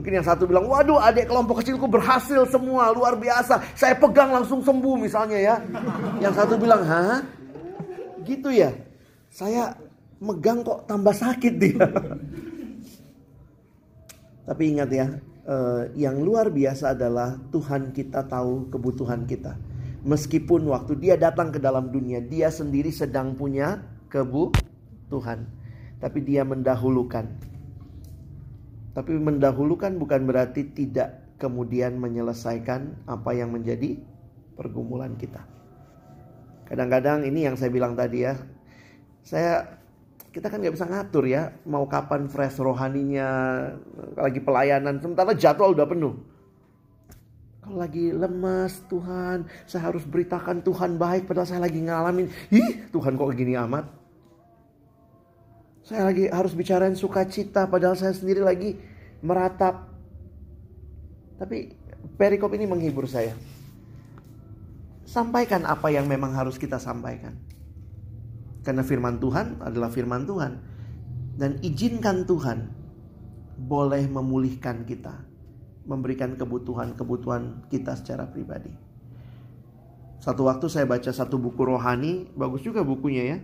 Mungkin 0.00 0.16
yang 0.16 0.24
satu 0.24 0.48
bilang, 0.48 0.64
waduh 0.64 0.96
adik 0.96 1.28
kelompok 1.28 1.60
kecilku 1.60 1.84
berhasil 1.84 2.48
semua, 2.48 2.88
luar 2.88 3.20
biasa. 3.20 3.60
Saya 3.76 3.92
pegang 4.00 4.32
langsung 4.32 4.64
sembuh 4.64 4.96
misalnya 4.96 5.36
ya. 5.36 5.54
Yang 6.24 6.34
satu 6.40 6.56
bilang, 6.56 6.80
hah? 6.88 7.20
Gitu 8.24 8.48
ya? 8.48 8.72
Saya 9.28 9.76
megang 10.16 10.64
kok 10.64 10.88
tambah 10.88 11.12
sakit 11.12 11.54
dia. 11.60 11.84
Tapi 14.50 14.74
ingat 14.74 14.90
ya, 14.90 15.06
eh, 15.46 15.82
yang 15.94 16.18
luar 16.26 16.50
biasa 16.50 16.98
adalah 16.98 17.38
Tuhan 17.54 17.94
kita 17.94 18.26
tahu 18.26 18.66
kebutuhan 18.74 19.22
kita. 19.22 19.54
Meskipun 20.02 20.66
waktu 20.66 20.98
dia 20.98 21.14
datang 21.14 21.54
ke 21.54 21.62
dalam 21.62 21.94
dunia, 21.94 22.18
dia 22.18 22.50
sendiri 22.50 22.90
sedang 22.90 23.38
punya 23.38 23.78
kebutuhan. 24.10 25.46
Tapi 26.02 26.18
dia 26.26 26.42
mendahulukan. 26.42 27.30
Tapi 28.90 29.12
mendahulukan 29.22 29.94
bukan 30.02 30.26
berarti 30.26 30.66
tidak 30.74 31.38
kemudian 31.38 31.94
menyelesaikan 32.02 33.06
apa 33.06 33.30
yang 33.30 33.54
menjadi 33.54 34.02
pergumulan 34.58 35.14
kita. 35.14 35.46
Kadang-kadang 36.66 37.22
ini 37.22 37.46
yang 37.46 37.54
saya 37.54 37.70
bilang 37.70 37.94
tadi 37.94 38.26
ya. 38.26 38.34
Saya 39.22 39.79
kita 40.30 40.46
kan 40.46 40.62
nggak 40.62 40.74
bisa 40.78 40.86
ngatur 40.86 41.26
ya 41.26 41.50
mau 41.66 41.90
kapan 41.90 42.30
fresh 42.30 42.62
rohaninya 42.62 43.28
lagi 44.14 44.38
pelayanan 44.38 45.02
sementara 45.02 45.34
jadwal 45.34 45.74
udah 45.74 45.86
penuh. 45.90 46.14
Kalau 47.60 47.76
lagi 47.76 48.14
lemas 48.14 48.86
Tuhan 48.86 49.50
saya 49.66 49.90
harus 49.90 50.06
beritakan 50.06 50.62
Tuhan 50.62 50.96
baik 50.96 51.26
padahal 51.26 51.50
saya 51.50 51.60
lagi 51.62 51.82
ngalamin. 51.82 52.30
Ih 52.54 52.86
Tuhan 52.94 53.18
kok 53.18 53.34
gini 53.34 53.58
amat? 53.58 53.90
Saya 55.82 56.06
lagi 56.06 56.30
harus 56.30 56.54
bicarain 56.54 56.94
sukacita 56.94 57.66
padahal 57.66 57.98
saya 57.98 58.14
sendiri 58.14 58.46
lagi 58.46 58.78
meratap. 59.26 59.90
Tapi 61.42 61.74
perikop 62.14 62.54
ini 62.54 62.70
menghibur 62.70 63.10
saya. 63.10 63.34
Sampaikan 65.02 65.66
apa 65.66 65.90
yang 65.90 66.06
memang 66.06 66.30
harus 66.38 66.54
kita 66.54 66.78
sampaikan 66.78 67.34
karena 68.60 68.84
firman 68.84 69.16
Tuhan 69.20 69.60
adalah 69.64 69.88
firman 69.88 70.28
Tuhan. 70.28 70.52
Dan 71.40 71.56
izinkan 71.64 72.28
Tuhan 72.28 72.68
boleh 73.56 74.04
memulihkan 74.08 74.84
kita. 74.84 75.24
Memberikan 75.88 76.36
kebutuhan-kebutuhan 76.36 77.66
kita 77.72 77.96
secara 77.96 78.28
pribadi. 78.28 78.70
Satu 80.20 80.44
waktu 80.44 80.68
saya 80.68 80.84
baca 80.84 81.08
satu 81.08 81.40
buku 81.40 81.64
rohani, 81.64 82.28
bagus 82.36 82.60
juga 82.60 82.84
bukunya 82.84 83.24
ya. 83.24 83.38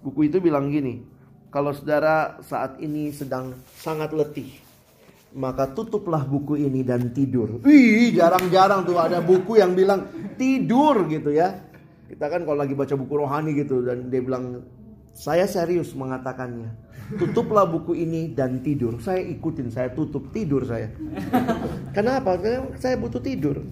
Buku 0.00 0.32
itu 0.32 0.40
bilang 0.40 0.72
gini, 0.72 1.04
kalau 1.52 1.76
saudara 1.76 2.40
saat 2.40 2.80
ini 2.80 3.12
sedang 3.12 3.52
sangat 3.76 4.16
letih, 4.16 4.48
maka 5.36 5.68
tutuplah 5.68 6.24
buku 6.24 6.56
ini 6.56 6.80
dan 6.80 7.12
tidur. 7.12 7.60
Wih, 7.60 8.16
jarang-jarang 8.16 8.88
tuh 8.88 8.96
ada 8.96 9.20
buku 9.20 9.60
yang 9.60 9.76
bilang 9.76 10.08
tidur 10.40 11.04
gitu 11.12 11.36
ya. 11.36 11.60
Kita 12.06 12.30
kan 12.30 12.46
kalau 12.46 12.62
lagi 12.62 12.78
baca 12.78 12.94
buku 12.94 13.14
rohani 13.18 13.58
gitu 13.58 13.82
dan 13.82 14.06
dia 14.06 14.22
bilang 14.22 14.62
saya 15.16 15.48
serius 15.48 15.96
mengatakannya. 15.96 16.76
Tutuplah 17.16 17.64
buku 17.64 17.96
ini 17.96 18.34
dan 18.34 18.60
tidur. 18.60 18.98
Saya 18.98 19.22
ikutin, 19.22 19.70
saya 19.70 19.94
tutup 19.94 20.34
tidur 20.34 20.66
saya. 20.66 20.90
Kenapa? 21.96 22.36
Karena 22.36 22.66
saya 22.76 22.98
butuh 22.98 23.22
tidur. 23.22 23.62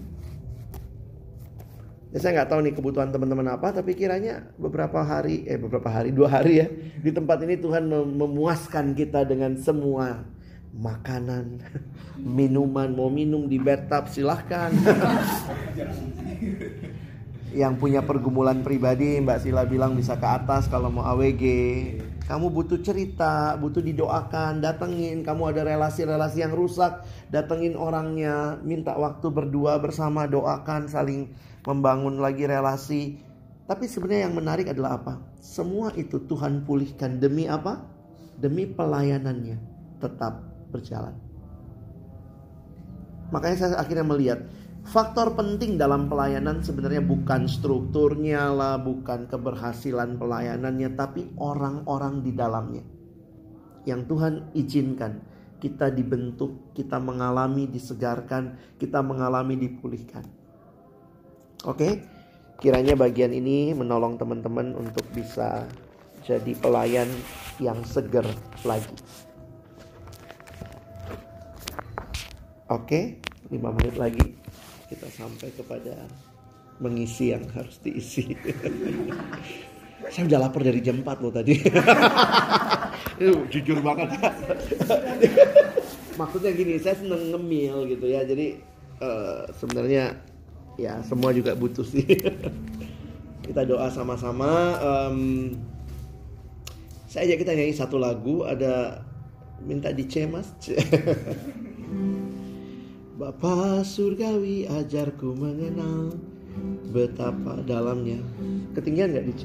Ya, 2.15 2.23
saya 2.23 2.39
nggak 2.39 2.47
tahu 2.47 2.59
nih 2.63 2.73
kebutuhan 2.79 3.11
teman-teman 3.11 3.59
apa, 3.59 3.75
tapi 3.75 3.91
kiranya 3.91 4.47
beberapa 4.55 5.03
hari, 5.03 5.43
eh 5.51 5.59
beberapa 5.59 5.91
hari, 5.91 6.15
dua 6.15 6.31
hari 6.31 6.63
ya 6.63 6.71
di 7.03 7.11
tempat 7.11 7.43
ini 7.43 7.59
Tuhan 7.59 7.91
memuaskan 7.91 8.95
kita 8.95 9.27
dengan 9.27 9.59
semua 9.59 10.23
makanan, 10.71 11.59
minuman, 12.39 12.95
mau 12.95 13.11
minum 13.11 13.51
di 13.51 13.59
bathtub 13.59 14.07
silahkan. 14.07 14.71
yang 17.55 17.79
punya 17.79 18.03
pergumulan 18.03 18.59
pribadi 18.59 19.23
Mbak 19.23 19.39
Sila 19.47 19.63
bilang 19.63 19.95
bisa 19.95 20.19
ke 20.19 20.27
atas 20.27 20.67
kalau 20.67 20.91
mau 20.91 21.07
AWG 21.07 21.43
kamu 22.25 22.49
butuh 22.49 22.81
cerita 22.81 23.53
butuh 23.61 23.85
didoakan 23.85 24.57
datengin. 24.57 25.21
Kamu 25.21 25.53
ada 25.53 25.61
relasi-relasi 25.61 26.41
yang 26.41 26.57
rusak 26.57 27.05
datengin 27.29 27.77
orangnya. 27.77 28.57
Minta 28.65 28.97
waktu 28.97 29.29
berdua 29.29 29.77
bersama 29.77 30.25
doakan 30.25 30.89
saling 30.89 31.29
membangun 31.69 32.17
lagi 32.17 32.49
relasi. 32.49 33.21
Tapi 33.69 33.85
sebenarnya 33.85 34.29
yang 34.29 34.37
menarik 34.41 34.73
adalah 34.73 34.97
apa? 34.97 35.13
Semua 35.37 35.93
itu 35.93 36.17
Tuhan 36.25 36.65
pulihkan. 36.65 37.21
Demi 37.21 37.45
apa? 37.45 37.85
Demi 38.41 38.65
pelayanannya. 38.65 39.61
Tetap 40.01 40.41
berjalan. 40.73 41.13
Makanya 43.29 43.57
saya 43.57 43.77
akhirnya 43.77 44.05
melihat 44.05 44.39
Faktor 44.85 45.33
penting 45.33 45.81
dalam 45.81 46.05
pelayanan 46.05 46.61
sebenarnya 46.61 47.01
bukan 47.01 47.49
strukturnya 47.49 48.53
lah, 48.53 48.77
bukan 48.77 49.25
keberhasilan 49.25 50.21
pelayanannya, 50.21 50.93
tapi 50.93 51.25
orang-orang 51.41 52.21
di 52.21 52.29
dalamnya. 52.29 52.85
Yang 53.89 54.01
Tuhan 54.13 54.33
izinkan 54.53 55.13
kita 55.57 55.89
dibentuk, 55.89 56.69
kita 56.77 57.01
mengalami 57.01 57.65
disegarkan, 57.65 58.61
kita 58.77 59.01
mengalami 59.01 59.57
dipulihkan. 59.57 60.21
Oke, 61.65 62.05
kiranya 62.61 62.93
bagian 62.93 63.33
ini 63.33 63.73
menolong 63.73 64.21
teman-teman 64.21 64.77
untuk 64.77 65.09
bisa 65.17 65.65
jadi 66.21 66.53
pelayan 66.61 67.09
yang 67.57 67.81
seger 67.81 68.25
lagi. 68.61 68.93
Oke, 72.69 73.17
5 73.49 73.77
menit 73.81 73.97
lagi 73.97 74.45
kita 74.85 75.09
sampai 75.09 75.49
kepada 75.53 76.05
mengisi 76.79 77.31
yang 77.31 77.43
harus 77.55 77.79
diisi. 77.79 78.31
Saya 80.11 80.29
udah 80.29 80.39
lapar 80.47 80.61
dari 80.61 80.85
jam 80.85 81.01
4 81.01 81.23
loh 81.23 81.33
tadi. 81.33 81.57
Jujur 83.53 83.81
banget. 83.81 84.13
Maksudnya 86.19 86.51
gini, 86.53 86.77
saya 86.77 86.95
seneng 86.99 87.33
ngemil 87.33 87.89
gitu 87.89 88.05
ya. 88.05 88.21
Jadi 88.21 88.61
uh, 89.01 89.49
sebenarnya 89.57 90.13
ya 90.77 91.01
semua 91.01 91.33
juga 91.33 91.57
butuh 91.57 91.83
sih. 91.83 92.05
kita 93.41 93.65
doa 93.65 93.89
sama-sama. 93.89 94.77
Um, 94.83 95.19
saya 97.09 97.31
aja 97.31 97.35
kita 97.41 97.57
nyanyi 97.57 97.73
satu 97.73 97.97
lagu. 97.97 98.45
Ada 98.45 99.01
minta 99.65 99.89
dicemas. 99.89 100.53
Bapa 103.25 103.81
surgawi 103.81 104.69
ajarku 104.69 105.33
mengenal 105.33 106.13
betapa 106.93 107.57
dalamnya. 107.65 108.21
Ketinggian 108.77 109.17
nggak 109.17 109.25
di 109.25 109.33
C? 109.33 109.43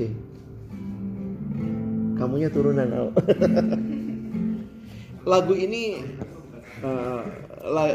Kamunya 2.12 2.52
turunan 2.52 2.92
Al. 2.92 3.08
lagu 5.32 5.56
ini 5.56 5.96
uh, 6.84 7.24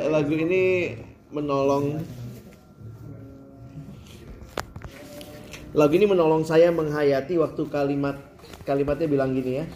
lagu 0.10 0.34
ini 0.34 0.98
menolong 1.30 2.02
lagu 5.78 5.94
ini 5.94 6.06
menolong 6.10 6.42
saya 6.50 6.74
menghayati 6.74 7.38
waktu 7.38 7.62
kalimat 7.70 8.18
kalimatnya 8.66 9.06
bilang 9.06 9.38
gini 9.38 9.62
ya 9.62 9.70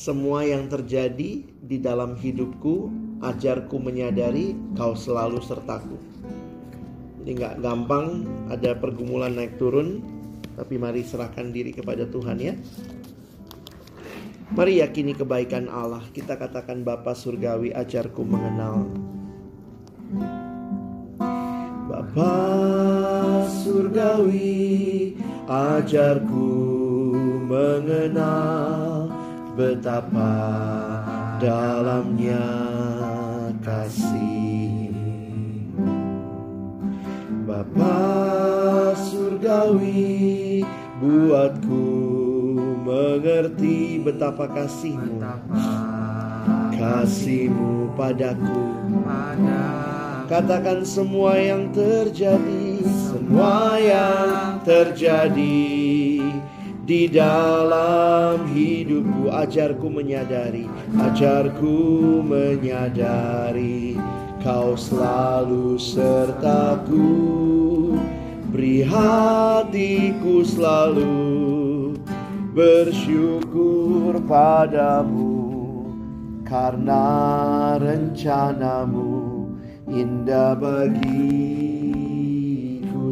semua 0.00 0.48
yang 0.48 0.64
terjadi 0.64 1.44
di 1.44 1.76
dalam 1.76 2.16
hidupku 2.16 2.88
ajarku 3.20 3.76
menyadari 3.76 4.56
kau 4.72 4.96
selalu 4.96 5.44
sertaku 5.44 6.00
jadi 7.20 7.30
nggak 7.36 7.54
gampang 7.60 8.24
ada 8.48 8.72
pergumulan 8.80 9.36
naik 9.36 9.60
turun 9.60 10.00
tapi 10.56 10.80
mari 10.80 11.04
serahkan 11.04 11.52
diri 11.52 11.76
kepada 11.76 12.08
Tuhan 12.08 12.40
ya 12.40 12.56
Mari 14.50 14.82
yakini 14.82 15.14
kebaikan 15.14 15.70
Allah. 15.70 16.02
Kita 16.10 16.34
katakan 16.34 16.82
Bapa 16.82 17.14
Surgawi 17.14 17.70
ajarku 17.70 18.26
mengenal. 18.26 18.82
Bapa 21.86 22.34
Surgawi 23.62 25.14
ajarku 25.46 26.50
mengenal 27.46 29.19
betapa 29.54 30.32
dalamnya 31.40 32.46
kasih. 33.64 34.94
Bapa 37.46 37.98
Surgawi 38.94 40.62
buatku 41.02 41.86
mengerti 42.86 43.98
betapa 44.00 44.46
kasihmu. 44.46 45.18
Kasihmu 46.78 47.90
padaku. 47.98 48.64
Katakan 50.30 50.86
semua 50.86 51.34
yang 51.34 51.74
terjadi 51.74 52.86
semua 53.10 53.74
yang 53.82 54.62
terjadi 54.62 55.79
di 56.90 57.06
dalam 57.06 58.50
hidupku 58.50 59.30
ajarku 59.30 59.86
menyadari 59.86 60.66
ajarku 60.98 61.70
menyadari 62.26 63.94
kau 64.42 64.74
selalu 64.74 65.78
sertaku. 65.78 67.14
Beri 68.50 68.82
hatiku 68.82 70.42
selalu 70.42 71.14
bersyukur 72.50 74.18
padamu. 74.26 75.38
Karena 76.42 77.78
rencanamu 77.78 79.46
indah 79.86 80.58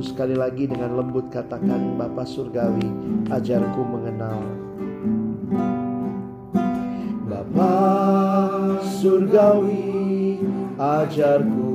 sekali 0.00 0.34
lagi 0.34 0.66
dengan 0.66 0.98
lembut 0.98 1.30
katakan 1.30 1.96
Bapa 1.98 2.22
Surgawi 2.26 2.87
ajarku 3.30 3.82
mengenal. 3.84 4.40
Bapa 7.28 7.74
Surgawi 8.98 10.42
ajarku 10.78 11.74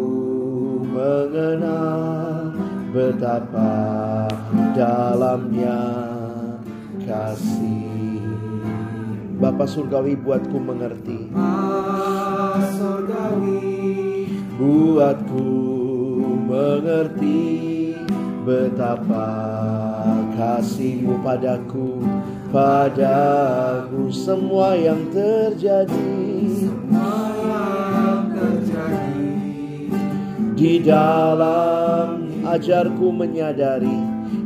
mengenal 0.93 2.53
betapa 2.93 3.73
dalamnya 4.77 5.81
kasih. 7.03 8.21
Bapa 9.41 9.65
surgawi 9.67 10.15
buatku 10.15 10.55
mengerti. 10.61 11.33
Buatku 14.55 15.49
mengerti 16.47 17.72
betapa 18.43 19.27
kasihmu 20.35 21.23
padaku 21.23 22.03
padaku 22.51 24.11
semua 24.11 24.75
yang 24.75 25.07
terjadi. 25.09 26.19
Semua 26.67 27.15
yang 27.39 28.23
terjadi. 28.35 29.23
Di 30.53 30.79
dalam 30.83 32.29
ajarku 32.45 33.09
menyadari 33.09 33.99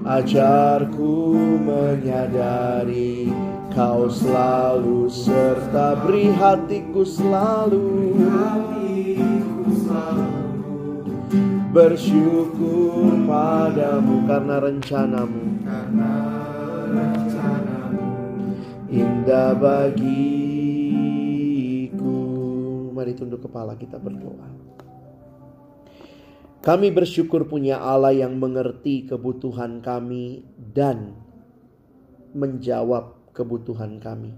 Ajarku 0.08 1.36
menyadari 1.68 3.28
Kau 3.76 4.08
selalu 4.10 5.12
serta 5.12 6.00
beri 6.02 6.32
hatiku 6.34 7.06
selalu 7.06 8.18
Bersyukur 11.78 13.30
padamu 13.30 14.26
karena 14.26 14.58
rencanamu 14.58 15.62
Indah 18.90 19.54
bagiku 19.54 20.02
Mari 22.98 23.13
tunduk 23.13 23.46
kepala 23.46 23.78
kita 23.78 24.02
berdoa 24.02 24.50
kami 26.66 26.90
bersyukur 26.90 27.46
punya 27.46 27.78
Allah 27.78 28.12
yang 28.12 28.42
mengerti 28.42 29.06
kebutuhan 29.06 29.80
kami 29.80 30.44
dan 30.58 31.16
menjawab 32.36 33.32
kebutuhan 33.32 34.04
kami. 34.04 34.36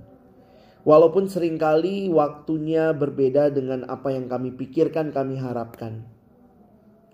Walaupun 0.85 1.25
sering 1.25 1.57
kali 1.57 2.05
waktunya 2.05 2.93
berbeda 2.93 3.49
dengan 3.49 3.81
apa 3.89 4.13
yang 4.13 4.29
kami 4.29 4.53
pikirkan, 4.53 5.09
kami 5.09 5.41
harapkan. 5.41 6.18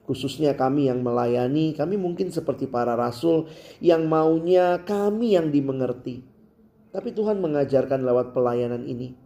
Khususnya 0.05 0.53
kami 0.53 0.87
yang 0.87 1.01
melayani, 1.01 1.73
kami 1.73 1.97
mungkin 1.97 2.29
seperti 2.29 2.69
para 2.69 2.93
rasul 2.93 3.49
yang 3.81 4.05
maunya 4.05 4.85
kami 4.85 5.33
yang 5.33 5.49
dimengerti. 5.49 6.21
Tapi 6.93 7.09
Tuhan 7.11 7.41
mengajarkan 7.41 8.05
lewat 8.05 8.31
pelayanan 8.31 8.85
ini. 8.85 9.17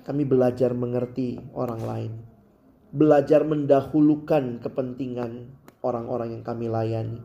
Kami 0.00 0.24
belajar 0.24 0.72
mengerti 0.72 1.36
orang 1.52 1.82
lain 1.84 2.12
belajar 2.90 3.46
mendahulukan 3.46 4.58
kepentingan 4.58 5.46
orang-orang 5.86 6.38
yang 6.38 6.44
kami 6.44 6.66
layani. 6.66 7.22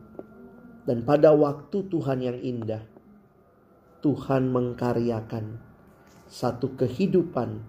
Dan 0.86 1.02
pada 1.02 1.34
waktu 1.34 1.90
Tuhan 1.90 2.22
yang 2.22 2.38
indah, 2.38 2.86
Tuhan 4.06 4.54
mengkaryakan 4.54 5.58
satu 6.30 6.78
kehidupan. 6.78 7.66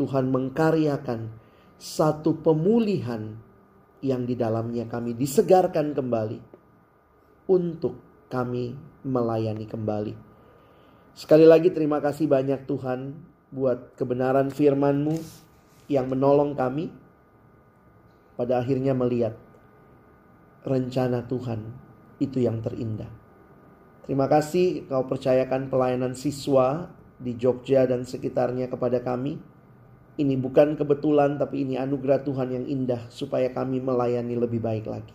Tuhan 0.00 0.32
mengkaryakan 0.32 1.36
satu 1.76 2.40
pemulihan 2.40 3.36
yang 4.06 4.22
di 4.22 4.38
dalamnya 4.38 4.86
kami 4.86 5.18
disegarkan 5.18 5.90
kembali 5.92 6.38
untuk 7.50 7.98
kami 8.30 8.74
melayani 9.02 9.66
kembali. 9.66 10.14
Sekali 11.16 11.46
lagi 11.48 11.72
terima 11.72 11.98
kasih 11.98 12.28
banyak 12.30 12.68
Tuhan 12.68 13.16
buat 13.50 13.96
kebenaran 13.96 14.52
firman-Mu 14.52 15.16
yang 15.88 16.10
menolong 16.10 16.58
kami 16.58 16.90
pada 18.36 18.60
akhirnya 18.60 18.92
melihat 18.92 19.34
rencana 20.66 21.24
Tuhan 21.24 21.62
itu 22.18 22.42
yang 22.42 22.60
terindah. 22.60 23.08
Terima 24.04 24.30
kasih 24.30 24.86
kau 24.86 25.06
percayakan 25.06 25.66
pelayanan 25.66 26.14
siswa 26.14 26.90
di 27.16 27.34
Jogja 27.34 27.88
dan 27.88 28.06
sekitarnya 28.06 28.70
kepada 28.70 29.02
kami. 29.02 29.40
Ini 30.16 30.34
bukan 30.40 30.80
kebetulan 30.80 31.36
tapi 31.36 31.68
ini 31.68 31.76
anugerah 31.76 32.24
Tuhan 32.24 32.48
yang 32.48 32.64
indah 32.64 33.04
supaya 33.12 33.52
kami 33.52 33.84
melayani 33.84 34.32
lebih 34.32 34.64
baik 34.64 34.88
lagi. 34.88 35.12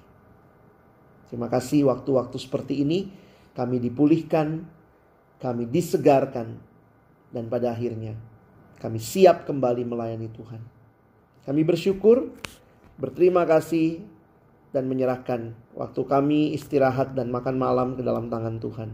Terima 1.30 1.49
kasih 1.49 1.89
waktu-waktu 1.89 2.38
seperti 2.38 2.86
ini 2.86 3.09
kami 3.57 3.82
dipulihkan, 3.82 4.61
kami 5.41 5.65
disegarkan 5.65 6.61
dan 7.34 7.49
pada 7.49 7.73
akhirnya 7.73 8.13
kami 8.82 8.97
siap 8.97 9.45
kembali 9.45 9.86
melayani 9.86 10.30
Tuhan. 10.34 10.61
Kami 11.45 11.61
bersyukur, 11.65 12.34
berterima 12.97 13.45
kasih, 13.45 14.01
dan 14.71 14.88
menyerahkan 14.88 15.51
waktu 15.76 16.01
kami 16.07 16.55
istirahat 16.55 17.13
dan 17.13 17.30
makan 17.30 17.59
malam 17.59 17.93
ke 17.93 18.01
dalam 18.01 18.32
tangan 18.32 18.57
Tuhan. 18.57 18.89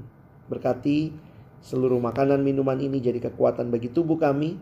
Berkati 0.49 1.13
seluruh 1.61 2.01
makanan 2.01 2.41
minuman 2.41 2.81
ini 2.81 2.97
jadi 2.97 3.21
kekuatan 3.21 3.69
bagi 3.69 3.93
tubuh 3.93 4.17
kami. 4.17 4.57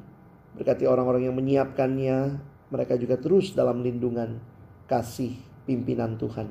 Berkati 0.55 0.87
orang-orang 0.87 1.27
yang 1.27 1.35
menyiapkannya, 1.35 2.39
mereka 2.71 2.95
juga 2.95 3.19
terus 3.19 3.51
dalam 3.51 3.83
lindungan 3.83 4.39
kasih 4.87 5.35
pimpinan 5.67 6.15
Tuhan. 6.15 6.47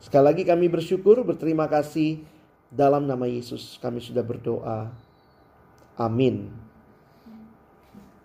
Sekali 0.00 0.24
lagi 0.24 0.42
kami 0.44 0.68
bersyukur, 0.68 1.24
berterima 1.24 1.68
kasih 1.68 2.24
dalam 2.70 3.04
nama 3.04 3.26
Yesus 3.26 3.76
kami 3.82 3.98
sudah 4.00 4.22
berdoa. 4.22 4.92
Amin. 5.98 6.69